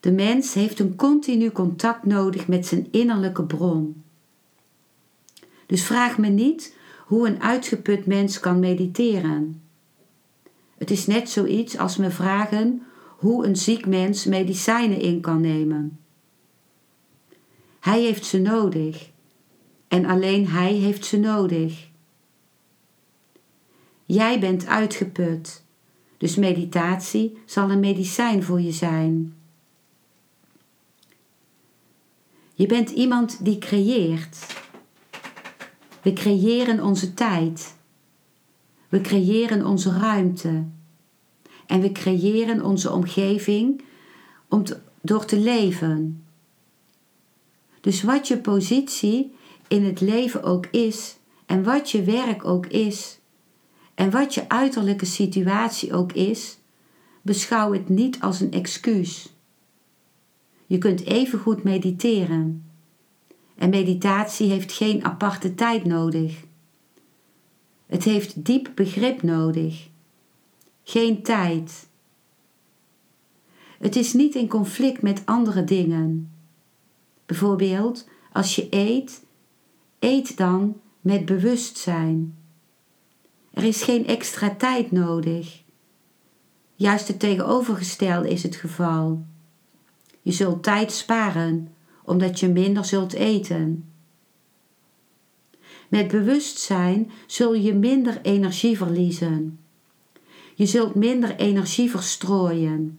De 0.00 0.12
mens 0.12 0.54
heeft 0.54 0.78
een 0.78 0.96
continu 0.96 1.50
contact 1.50 2.04
nodig 2.04 2.48
met 2.48 2.66
zijn 2.66 2.88
innerlijke 2.90 3.44
bron. 3.44 4.02
Dus 5.66 5.84
vraag 5.84 6.18
me 6.18 6.28
niet 6.28 6.76
hoe 7.06 7.28
een 7.28 7.42
uitgeput 7.42 8.06
mens 8.06 8.40
kan 8.40 8.58
mediteren. 8.58 9.69
Het 10.80 10.90
is 10.90 11.06
net 11.06 11.30
zoiets 11.30 11.78
als 11.78 11.96
me 11.96 12.10
vragen 12.10 12.82
hoe 13.16 13.46
een 13.46 13.56
ziek 13.56 13.86
mens 13.86 14.24
medicijnen 14.24 15.00
in 15.00 15.20
kan 15.20 15.40
nemen. 15.40 16.00
Hij 17.80 18.00
heeft 18.00 18.24
ze 18.24 18.38
nodig 18.38 19.10
en 19.88 20.04
alleen 20.04 20.46
hij 20.48 20.72
heeft 20.72 21.04
ze 21.04 21.18
nodig. 21.18 21.88
Jij 24.04 24.40
bent 24.40 24.66
uitgeput, 24.66 25.64
dus 26.16 26.36
meditatie 26.36 27.38
zal 27.44 27.70
een 27.70 27.80
medicijn 27.80 28.42
voor 28.42 28.60
je 28.60 28.72
zijn. 28.72 29.34
Je 32.54 32.66
bent 32.66 32.90
iemand 32.90 33.44
die 33.44 33.58
creëert. 33.58 34.46
We 36.02 36.12
creëren 36.12 36.82
onze 36.82 37.14
tijd. 37.14 37.78
We 38.90 39.00
creëren 39.00 39.66
onze 39.66 39.92
ruimte. 39.92 40.64
En 41.66 41.80
we 41.80 41.92
creëren 41.92 42.64
onze 42.64 42.92
omgeving 42.92 43.82
om 44.48 44.62
door 45.00 45.24
te 45.24 45.38
leven. 45.38 46.24
Dus 47.80 48.02
wat 48.02 48.28
je 48.28 48.38
positie 48.38 49.34
in 49.68 49.84
het 49.84 50.00
leven 50.00 50.42
ook 50.42 50.66
is, 50.66 51.18
en 51.46 51.62
wat 51.62 51.90
je 51.90 52.02
werk 52.02 52.44
ook 52.44 52.66
is, 52.66 53.20
en 53.94 54.10
wat 54.10 54.34
je 54.34 54.48
uiterlijke 54.48 55.06
situatie 55.06 55.94
ook 55.94 56.12
is, 56.12 56.58
beschouw 57.22 57.72
het 57.72 57.88
niet 57.88 58.20
als 58.20 58.40
een 58.40 58.52
excuus. 58.52 59.34
Je 60.66 60.78
kunt 60.78 61.04
even 61.04 61.38
goed 61.38 61.62
mediteren. 61.62 62.70
En 63.56 63.70
meditatie 63.70 64.50
heeft 64.50 64.72
geen 64.72 65.04
aparte 65.04 65.54
tijd 65.54 65.84
nodig. 65.84 66.48
Het 67.90 68.04
heeft 68.04 68.44
diep 68.44 68.70
begrip 68.74 69.22
nodig. 69.22 69.88
Geen 70.82 71.22
tijd. 71.22 71.88
Het 73.78 73.96
is 73.96 74.12
niet 74.12 74.34
in 74.34 74.48
conflict 74.48 75.02
met 75.02 75.22
andere 75.24 75.64
dingen. 75.64 76.32
Bijvoorbeeld, 77.26 78.08
als 78.32 78.54
je 78.56 78.66
eet, 78.70 79.24
eet 79.98 80.36
dan 80.36 80.80
met 81.00 81.24
bewustzijn. 81.24 82.36
Er 83.52 83.64
is 83.64 83.82
geen 83.82 84.06
extra 84.06 84.54
tijd 84.54 84.90
nodig. 84.90 85.62
Juist 86.74 87.08
het 87.08 87.18
tegenovergestelde 87.18 88.30
is 88.30 88.42
het 88.42 88.56
geval. 88.56 89.24
Je 90.22 90.32
zult 90.32 90.62
tijd 90.62 90.92
sparen 90.92 91.74
omdat 92.04 92.40
je 92.40 92.48
minder 92.48 92.84
zult 92.84 93.12
eten. 93.12 93.92
Met 95.90 96.08
bewustzijn 96.08 97.10
zul 97.26 97.54
je 97.54 97.74
minder 97.74 98.20
energie 98.22 98.76
verliezen. 98.76 99.58
Je 100.54 100.66
zult 100.66 100.94
minder 100.94 101.36
energie 101.36 101.90
verstrooien. 101.90 102.98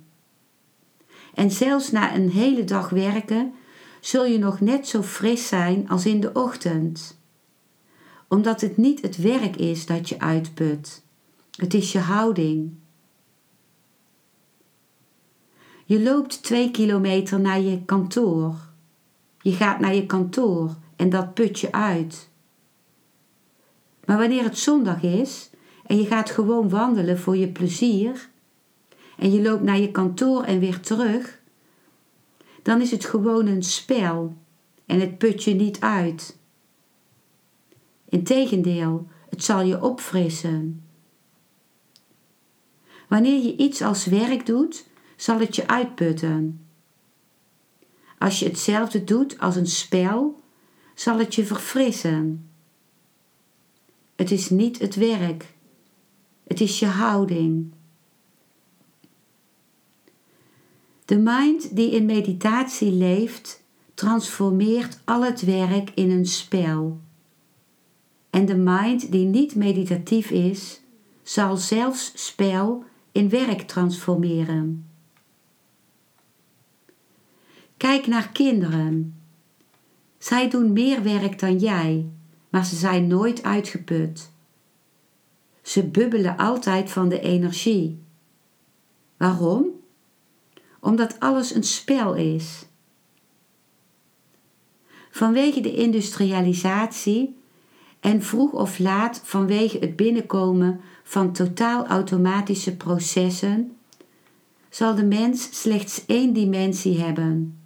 En 1.33 1.51
zelfs 1.51 1.91
na 1.91 2.15
een 2.15 2.29
hele 2.29 2.63
dag 2.63 2.89
werken 2.89 3.53
zul 3.99 4.25
je 4.25 4.37
nog 4.37 4.59
net 4.59 4.87
zo 4.87 5.01
fris 5.01 5.47
zijn 5.47 5.89
als 5.89 6.05
in 6.05 6.19
de 6.19 6.33
ochtend. 6.33 7.19
Omdat 8.27 8.61
het 8.61 8.77
niet 8.77 9.01
het 9.01 9.17
werk 9.17 9.55
is 9.55 9.85
dat 9.85 10.09
je 10.09 10.19
uitput, 10.19 11.03
het 11.55 11.73
is 11.73 11.91
je 11.91 11.99
houding. 11.99 12.73
Je 15.85 16.01
loopt 16.01 16.43
twee 16.43 16.71
kilometer 16.71 17.39
naar 17.39 17.61
je 17.61 17.85
kantoor. 17.85 18.55
Je 19.41 19.51
gaat 19.51 19.79
naar 19.79 19.95
je 19.95 20.05
kantoor 20.05 20.75
en 20.95 21.09
dat 21.09 21.33
put 21.33 21.59
je 21.59 21.71
uit. 21.71 22.29
Maar 24.11 24.19
wanneer 24.19 24.43
het 24.43 24.57
zondag 24.57 25.01
is 25.01 25.49
en 25.85 25.97
je 25.97 26.05
gaat 26.05 26.29
gewoon 26.29 26.69
wandelen 26.69 27.19
voor 27.19 27.37
je 27.37 27.47
plezier 27.47 28.29
en 29.17 29.31
je 29.31 29.41
loopt 29.41 29.63
naar 29.63 29.79
je 29.79 29.91
kantoor 29.91 30.43
en 30.43 30.59
weer 30.59 30.79
terug, 30.79 31.39
dan 32.61 32.81
is 32.81 32.91
het 32.91 33.05
gewoon 33.05 33.47
een 33.47 33.63
spel 33.63 34.35
en 34.85 34.99
het 34.99 35.17
put 35.17 35.43
je 35.43 35.53
niet 35.53 35.79
uit. 35.79 36.37
Integendeel, 38.09 39.07
het 39.29 39.43
zal 39.43 39.61
je 39.61 39.81
opfrissen. 39.81 40.83
Wanneer 43.07 43.43
je 43.43 43.55
iets 43.55 43.81
als 43.81 44.05
werk 44.05 44.45
doet, 44.45 44.87
zal 45.15 45.39
het 45.39 45.55
je 45.55 45.67
uitputten. 45.67 46.65
Als 48.17 48.39
je 48.39 48.45
hetzelfde 48.45 49.03
doet 49.03 49.39
als 49.39 49.55
een 49.55 49.67
spel, 49.67 50.41
zal 50.95 51.19
het 51.19 51.35
je 51.35 51.45
verfrissen. 51.45 52.50
Het 54.21 54.31
is 54.31 54.49
niet 54.49 54.79
het 54.79 54.95
werk, 54.95 55.53
het 56.47 56.61
is 56.61 56.79
je 56.79 56.85
houding. 56.85 57.71
De 61.05 61.17
mind 61.17 61.75
die 61.75 61.91
in 61.91 62.05
meditatie 62.05 62.91
leeft, 62.91 63.63
transformeert 63.93 64.99
al 65.05 65.23
het 65.23 65.41
werk 65.41 65.91
in 65.95 66.11
een 66.11 66.25
spel. 66.25 66.99
En 68.29 68.45
de 68.45 68.55
mind 68.55 69.11
die 69.11 69.25
niet 69.25 69.55
meditatief 69.55 70.29
is, 70.29 70.81
zal 71.23 71.57
zelfs 71.57 72.11
spel 72.15 72.83
in 73.11 73.29
werk 73.29 73.61
transformeren. 73.61 74.89
Kijk 77.77 78.07
naar 78.07 78.29
kinderen. 78.29 79.15
Zij 80.17 80.49
doen 80.49 80.73
meer 80.73 81.03
werk 81.03 81.39
dan 81.39 81.57
jij, 81.57 82.05
maar 82.51 82.65
ze 82.65 82.75
zijn 82.75 83.07
nooit 83.07 83.43
uitgeput. 83.43 84.31
Ze 85.61 85.83
bubbelen 85.83 86.37
altijd 86.37 86.91
van 86.91 87.09
de 87.09 87.19
energie. 87.19 87.99
Waarom? 89.17 89.65
Omdat 90.79 91.19
alles 91.19 91.55
een 91.55 91.63
spel 91.63 92.13
is. 92.13 92.65
Vanwege 95.11 95.61
de 95.61 95.73
industrialisatie 95.73 97.35
en 97.99 98.21
vroeg 98.21 98.51
of 98.51 98.79
laat 98.79 99.21
vanwege 99.23 99.77
het 99.79 99.95
binnenkomen 99.95 100.81
van 101.03 101.33
totaal 101.33 101.87
automatische 101.87 102.75
processen 102.75 103.77
zal 104.69 104.95
de 104.95 105.03
mens 105.03 105.59
slechts 105.61 106.05
één 106.05 106.33
dimensie 106.33 106.99
hebben. 106.99 107.59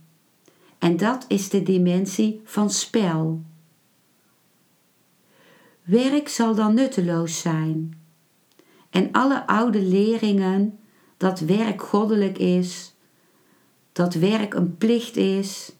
En 0.77 0.97
dat 0.97 1.25
is 1.27 1.49
de 1.49 1.63
dimensie 1.63 2.41
van 2.43 2.69
spel. 2.69 3.41
Werk 5.85 6.27
zal 6.27 6.55
dan 6.55 6.73
nutteloos 6.73 7.39
zijn. 7.39 8.03
En 8.89 9.11
alle 9.11 9.47
oude 9.47 9.81
leringen 9.81 10.79
dat 11.17 11.39
werk 11.39 11.81
goddelijk 11.81 12.37
is, 12.37 12.95
dat 13.91 14.13
werk 14.13 14.53
een 14.53 14.77
plicht 14.77 15.15
is, 15.15 15.71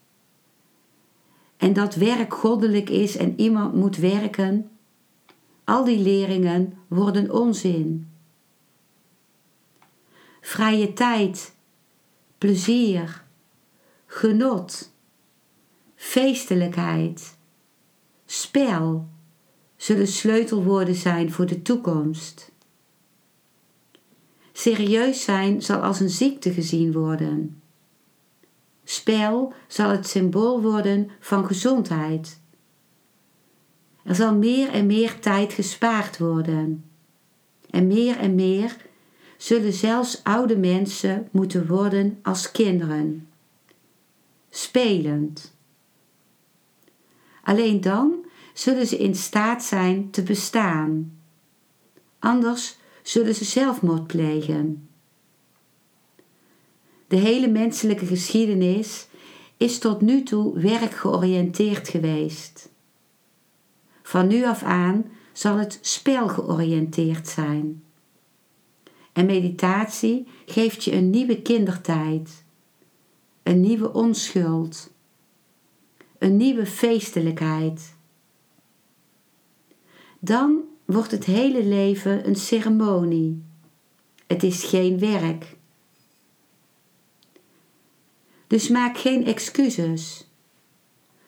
en 1.57 1.73
dat 1.73 1.95
werk 1.95 2.33
goddelijk 2.33 2.89
is 2.89 3.17
en 3.17 3.39
iemand 3.39 3.73
moet 3.73 3.97
werken, 3.97 4.71
al 5.63 5.83
die 5.83 5.99
leringen 5.99 6.77
worden 6.87 7.31
onzin. 7.31 8.11
Vrije 10.41 10.93
tijd, 10.93 11.55
plezier, 12.37 13.23
genot, 14.05 14.93
feestelijkheid, 15.95 17.37
spel 18.25 19.07
zullen 19.85 20.07
sleutelwoorden 20.07 20.95
zijn 20.95 21.31
voor 21.31 21.45
de 21.45 21.61
toekomst. 21.61 22.51
Serieus 24.51 25.23
zijn 25.23 25.61
zal 25.61 25.81
als 25.81 25.99
een 25.99 26.09
ziekte 26.09 26.51
gezien 26.51 26.91
worden. 26.91 27.61
Spel 28.83 29.53
zal 29.67 29.89
het 29.89 30.07
symbool 30.07 30.61
worden 30.61 31.09
van 31.19 31.45
gezondheid. 31.45 32.39
Er 34.03 34.15
zal 34.15 34.35
meer 34.35 34.69
en 34.69 34.85
meer 34.85 35.19
tijd 35.19 35.53
gespaard 35.53 36.17
worden. 36.17 36.85
En 37.69 37.87
meer 37.87 38.17
en 38.17 38.35
meer 38.35 38.77
zullen 39.37 39.73
zelfs 39.73 40.23
oude 40.23 40.57
mensen 40.57 41.27
moeten 41.31 41.67
worden 41.67 42.19
als 42.21 42.51
kinderen. 42.51 43.27
Spelend. 44.49 45.53
Alleen 47.43 47.81
dan 47.81 48.24
zullen 48.55 48.87
ze 48.87 48.97
in 48.97 49.15
staat 49.15 49.63
zijn 49.63 50.11
te 50.11 50.23
bestaan. 50.23 51.17
Anders 52.19 52.77
zullen 53.03 53.35
ze 53.35 53.43
zelfmoord 53.43 54.07
plegen. 54.07 54.87
De 57.07 57.15
hele 57.15 57.47
menselijke 57.47 58.05
geschiedenis 58.05 59.07
is 59.57 59.79
tot 59.79 60.01
nu 60.01 60.23
toe 60.23 60.59
werkgeoriënteerd 60.59 61.89
geweest. 61.89 62.69
Van 64.01 64.27
nu 64.27 64.45
af 64.45 64.63
aan 64.63 65.05
zal 65.33 65.57
het 65.57 65.77
spelgeoriënteerd 65.81 67.27
zijn. 67.27 67.83
En 69.13 69.25
meditatie 69.25 70.27
geeft 70.45 70.83
je 70.83 70.91
een 70.91 71.09
nieuwe 71.09 71.41
kindertijd, 71.41 72.43
een 73.43 73.61
nieuwe 73.61 73.93
onschuld, 73.93 74.89
een 76.17 76.37
nieuwe 76.37 76.65
feestelijkheid. 76.65 77.94
Dan 80.25 80.63
wordt 80.85 81.11
het 81.11 81.25
hele 81.25 81.63
leven 81.63 82.27
een 82.27 82.35
ceremonie. 82.35 83.43
Het 84.27 84.43
is 84.43 84.63
geen 84.63 84.99
werk. 84.99 85.55
Dus 88.47 88.67
maak 88.67 88.97
geen 88.97 89.25
excuses. 89.25 90.29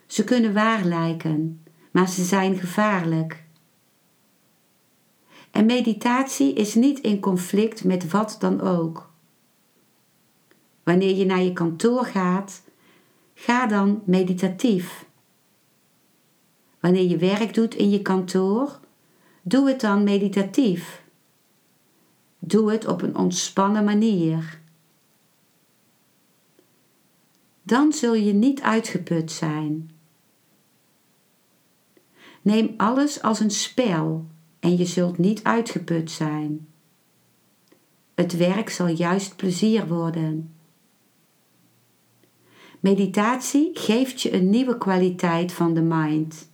Ze 0.05 0.23
kunnen 0.23 0.53
waar 0.53 0.83
lijken, 0.83 1.63
maar 1.91 2.09
ze 2.09 2.23
zijn 2.23 2.57
gevaarlijk. 2.57 3.43
En 5.51 5.65
meditatie 5.65 6.53
is 6.53 6.75
niet 6.75 6.99
in 6.99 7.19
conflict 7.19 7.83
met 7.83 8.11
wat 8.11 8.35
dan 8.39 8.61
ook. 8.61 9.09
Wanneer 10.83 11.15
je 11.15 11.25
naar 11.25 11.41
je 11.41 11.53
kantoor 11.53 12.05
gaat, 12.05 12.61
ga 13.33 13.67
dan 13.67 14.01
meditatief. 14.05 15.05
Wanneer 16.79 17.09
je 17.09 17.17
werk 17.17 17.53
doet 17.53 17.75
in 17.75 17.89
je 17.89 18.01
kantoor, 18.01 18.79
doe 19.47 19.67
het 19.67 19.81
dan 19.81 20.03
meditatief. 20.03 21.03
Doe 22.39 22.71
het 22.71 22.87
op 22.87 23.01
een 23.01 23.17
ontspannen 23.17 23.83
manier. 23.83 24.59
Dan 27.61 27.93
zul 27.93 28.13
je 28.13 28.33
niet 28.33 28.61
uitgeput 28.61 29.31
zijn. 29.31 29.91
Neem 32.41 32.73
alles 32.77 33.21
als 33.21 33.39
een 33.39 33.51
spel 33.51 34.25
en 34.59 34.77
je 34.77 34.85
zult 34.85 35.17
niet 35.17 35.43
uitgeput 35.43 36.11
zijn. 36.11 36.67
Het 38.15 38.37
werk 38.37 38.69
zal 38.69 38.87
juist 38.87 39.35
plezier 39.35 39.87
worden. 39.87 40.53
Meditatie 42.79 43.69
geeft 43.73 44.21
je 44.21 44.33
een 44.33 44.49
nieuwe 44.49 44.77
kwaliteit 44.77 45.51
van 45.51 45.73
de 45.73 45.81
mind. 45.81 46.49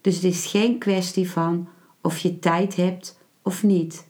Dus 0.00 0.14
het 0.14 0.24
is 0.24 0.46
geen 0.46 0.78
kwestie 0.78 1.30
van 1.30 1.68
of 2.08 2.18
je 2.18 2.38
tijd 2.38 2.76
hebt 2.76 3.18
of 3.42 3.62
niet. 3.62 4.06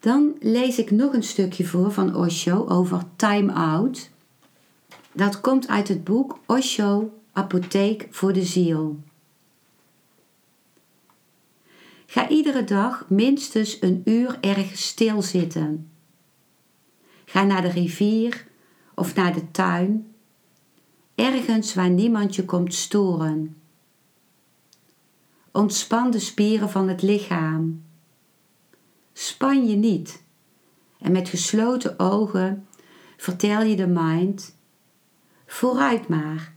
Dan 0.00 0.36
lees 0.40 0.78
ik 0.78 0.90
nog 0.90 1.12
een 1.12 1.22
stukje 1.22 1.66
voor 1.66 1.92
van 1.92 2.16
Osho 2.16 2.68
over 2.68 3.02
time 3.16 3.52
out. 3.52 4.10
Dat 5.12 5.40
komt 5.40 5.68
uit 5.68 5.88
het 5.88 6.04
boek 6.04 6.38
Osho, 6.46 7.12
Apotheek 7.32 8.08
voor 8.10 8.32
de 8.32 8.44
Ziel. 8.44 8.98
Ga 12.06 12.28
iedere 12.28 12.64
dag 12.64 13.04
minstens 13.08 13.76
een 13.80 14.02
uur 14.04 14.38
ergens 14.40 14.86
stilzitten. 14.86 15.90
Ga 17.24 17.42
naar 17.42 17.62
de 17.62 17.70
rivier 17.70 18.46
of 18.94 19.14
naar 19.14 19.34
de 19.34 19.50
tuin, 19.50 20.13
ergens 21.14 21.74
waar 21.74 21.90
niemand 21.90 22.34
je 22.34 22.44
komt 22.44 22.74
storen. 22.74 23.56
Ontspan 25.52 26.10
de 26.10 26.18
spieren 26.18 26.70
van 26.70 26.88
het 26.88 27.02
lichaam. 27.02 27.84
Span 29.12 29.68
je 29.68 29.76
niet 29.76 30.22
en 30.98 31.12
met 31.12 31.28
gesloten 31.28 31.98
ogen 31.98 32.66
vertel 33.16 33.62
je 33.62 33.76
de 33.76 33.86
mind: 33.86 34.56
vooruit 35.46 36.08
maar, 36.08 36.54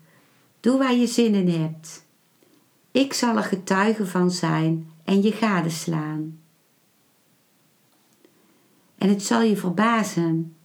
doe 0.59 0.77
waar 0.77 0.93
je 0.95 1.07
zin 1.07 1.35
in 1.35 1.61
hebt. 1.61 2.05
Ik 2.91 3.13
zal 3.13 3.37
er 3.37 3.43
getuige 3.43 4.05
van 4.05 4.31
zijn 4.31 4.91
en 5.03 5.21
je 5.21 5.31
gadeslaan. 5.31 6.39
En 8.97 9.09
het 9.09 9.23
zal 9.23 9.41
je 9.41 9.57
verbazen. 9.57 10.55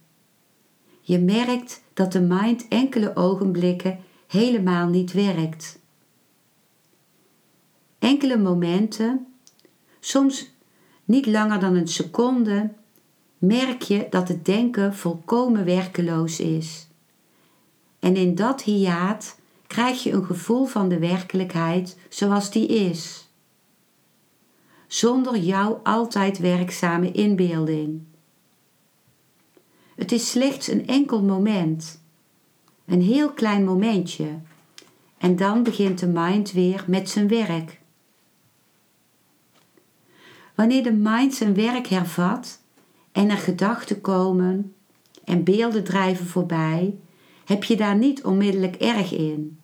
Je 1.01 1.19
merkt 1.19 1.82
dat 1.93 2.11
de 2.11 2.21
mind 2.21 2.67
enkele 2.67 3.15
ogenblikken 3.15 3.99
helemaal 4.27 4.87
niet 4.87 5.11
werkt. 5.11 5.79
Enkele 7.99 8.37
momenten, 8.37 9.27
soms 9.99 10.51
niet 11.05 11.25
langer 11.25 11.59
dan 11.59 11.75
een 11.75 11.87
seconde, 11.87 12.69
merk 13.37 13.81
je 13.81 14.07
dat 14.09 14.27
het 14.27 14.45
denken 14.45 14.95
volkomen 14.95 15.65
werkeloos 15.65 16.39
is. 16.39 16.87
En 17.99 18.15
in 18.15 18.35
dat 18.35 18.61
hiaat 18.61 19.39
krijg 19.67 20.03
je 20.03 20.11
een 20.11 20.25
gevoel 20.25 20.65
van 20.65 20.89
de 20.89 20.99
werkelijkheid 20.99 21.97
zoals 22.09 22.51
die 22.51 22.67
is 22.67 23.23
zonder 24.93 25.37
jouw 25.37 25.79
altijd 25.83 26.39
werkzame 26.39 27.11
inbeelding. 27.11 28.01
Het 30.03 30.11
is 30.11 30.29
slechts 30.29 30.67
een 30.67 30.87
enkel 30.87 31.21
moment, 31.21 32.01
een 32.85 33.01
heel 33.01 33.31
klein 33.31 33.63
momentje, 33.63 34.27
en 35.17 35.35
dan 35.35 35.63
begint 35.63 35.99
de 35.99 36.07
mind 36.07 36.51
weer 36.51 36.83
met 36.87 37.09
zijn 37.09 37.27
werk. 37.27 37.79
Wanneer 40.55 40.83
de 40.83 40.91
mind 40.91 41.33
zijn 41.33 41.53
werk 41.53 41.87
hervat 41.87 42.59
en 43.11 43.29
er 43.29 43.37
gedachten 43.37 44.01
komen 44.01 44.75
en 45.23 45.43
beelden 45.43 45.83
drijven 45.83 46.25
voorbij, 46.25 46.95
heb 47.45 47.63
je 47.63 47.75
daar 47.75 47.97
niet 47.97 48.23
onmiddellijk 48.23 48.75
erg 48.75 49.13
in. 49.13 49.59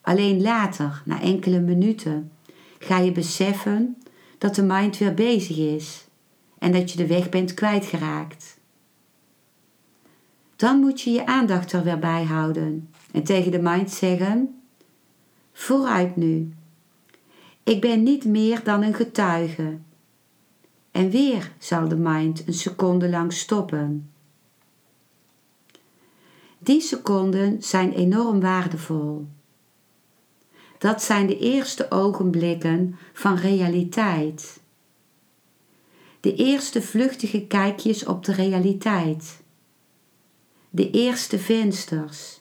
Alleen 0.00 0.42
later, 0.42 1.02
na 1.04 1.20
enkele 1.20 1.60
minuten, 1.60 2.32
ga 2.78 2.98
je 2.98 3.12
beseffen 3.12 3.96
dat 4.38 4.54
de 4.54 4.62
mind 4.62 4.98
weer 4.98 5.14
bezig 5.14 5.58
is 5.58 6.06
en 6.58 6.72
dat 6.72 6.90
je 6.90 6.96
de 6.96 7.06
weg 7.06 7.28
bent 7.28 7.54
kwijtgeraakt. 7.54 8.60
Dan 10.62 10.78
moet 10.78 11.00
je 11.00 11.10
je 11.10 11.26
aandacht 11.26 11.72
er 11.72 11.84
weer 11.84 11.98
bij 11.98 12.24
houden 12.24 12.88
en 13.12 13.22
tegen 13.24 13.50
de 13.50 13.62
mind 13.62 13.90
zeggen: 13.90 14.62
Vooruit 15.52 16.16
nu. 16.16 16.52
Ik 17.62 17.80
ben 17.80 18.02
niet 18.02 18.24
meer 18.24 18.64
dan 18.64 18.82
een 18.82 18.94
getuige. 18.94 19.78
En 20.90 21.10
weer 21.10 21.52
zal 21.58 21.88
de 21.88 21.96
mind 21.96 22.46
een 22.46 22.54
seconde 22.54 23.08
lang 23.08 23.32
stoppen. 23.32 24.10
Die 26.58 26.80
seconden 26.80 27.62
zijn 27.62 27.92
enorm 27.92 28.40
waardevol. 28.40 29.26
Dat 30.78 31.02
zijn 31.02 31.26
de 31.26 31.38
eerste 31.38 31.90
ogenblikken 31.90 32.98
van 33.12 33.36
realiteit. 33.36 34.60
De 36.20 36.34
eerste 36.34 36.82
vluchtige 36.82 37.46
kijkjes 37.46 38.04
op 38.04 38.24
de 38.24 38.32
realiteit. 38.32 39.41
De 40.74 40.90
eerste 40.90 41.38
vensters. 41.38 42.40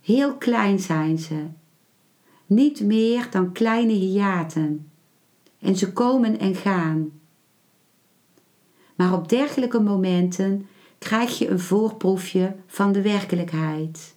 Heel 0.00 0.36
klein 0.36 0.78
zijn 0.78 1.18
ze, 1.18 1.46
niet 2.46 2.80
meer 2.80 3.30
dan 3.30 3.52
kleine 3.52 3.92
hiaten, 3.92 4.90
en 5.58 5.76
ze 5.76 5.92
komen 5.92 6.38
en 6.38 6.54
gaan. 6.54 7.20
Maar 8.94 9.12
op 9.12 9.28
dergelijke 9.28 9.80
momenten 9.80 10.68
krijg 10.98 11.38
je 11.38 11.48
een 11.48 11.60
voorproefje 11.60 12.56
van 12.66 12.92
de 12.92 13.02
werkelijkheid. 13.02 14.16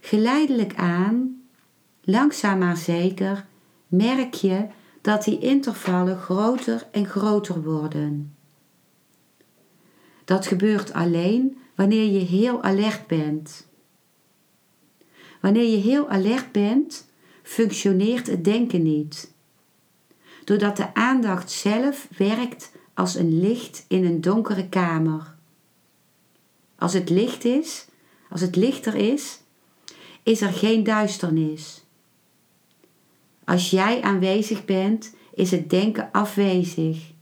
Geleidelijk 0.00 0.74
aan, 0.74 1.42
langzaam 2.00 2.58
maar 2.58 2.76
zeker, 2.76 3.46
merk 3.86 4.34
je 4.34 4.66
dat 5.00 5.24
die 5.24 5.38
intervallen 5.38 6.18
groter 6.18 6.86
en 6.90 7.06
groter 7.06 7.62
worden. 7.62 8.34
Dat 10.30 10.46
gebeurt 10.46 10.92
alleen 10.92 11.58
wanneer 11.74 12.10
je 12.12 12.18
heel 12.18 12.62
alert 12.62 13.06
bent. 13.06 13.68
Wanneer 15.40 15.70
je 15.70 15.76
heel 15.76 16.08
alert 16.08 16.52
bent, 16.52 17.08
functioneert 17.42 18.26
het 18.26 18.44
denken 18.44 18.82
niet. 18.82 19.32
Doordat 20.44 20.76
de 20.76 20.94
aandacht 20.94 21.50
zelf 21.50 22.08
werkt 22.16 22.72
als 22.94 23.14
een 23.14 23.40
licht 23.40 23.84
in 23.88 24.04
een 24.04 24.20
donkere 24.20 24.68
kamer. 24.68 25.34
Als 26.78 26.92
het 26.92 27.10
licht 27.10 27.44
is, 27.44 27.86
als 28.28 28.40
het 28.40 28.56
lichter 28.56 28.94
is, 28.94 29.40
is 30.22 30.40
er 30.40 30.52
geen 30.52 30.84
duisternis. 30.84 31.84
Als 33.44 33.70
jij 33.70 34.02
aanwezig 34.02 34.64
bent, 34.64 35.14
is 35.34 35.50
het 35.50 35.70
denken 35.70 36.08
afwezig. 36.12 37.18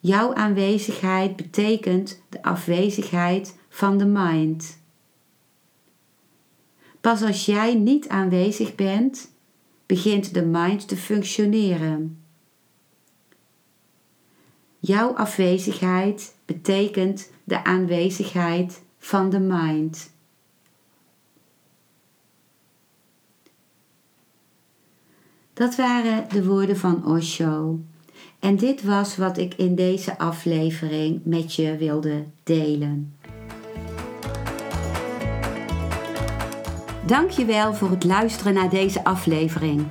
Jouw 0.00 0.34
aanwezigheid 0.34 1.36
betekent 1.36 2.22
de 2.28 2.42
afwezigheid 2.42 3.56
van 3.68 3.98
de 3.98 4.06
mind. 4.06 4.78
Pas 7.00 7.22
als 7.22 7.46
jij 7.46 7.74
niet 7.74 8.08
aanwezig 8.08 8.74
bent, 8.74 9.30
begint 9.86 10.34
de 10.34 10.44
mind 10.44 10.88
te 10.88 10.96
functioneren. 10.96 12.22
Jouw 14.78 15.14
afwezigheid 15.14 16.34
betekent 16.44 17.30
de 17.44 17.64
aanwezigheid 17.64 18.82
van 18.98 19.30
de 19.30 19.40
mind. 19.40 20.10
Dat 25.52 25.76
waren 25.76 26.28
de 26.28 26.44
woorden 26.44 26.76
van 26.76 27.06
Osho. 27.06 27.78
En 28.40 28.56
dit 28.56 28.82
was 28.82 29.16
wat 29.16 29.38
ik 29.38 29.54
in 29.54 29.74
deze 29.74 30.18
aflevering 30.18 31.20
met 31.24 31.54
je 31.54 31.76
wilde 31.76 32.24
delen. 32.42 33.16
Dankjewel 37.06 37.74
voor 37.74 37.90
het 37.90 38.04
luisteren 38.04 38.54
naar 38.54 38.70
deze 38.70 39.04
aflevering. 39.04 39.86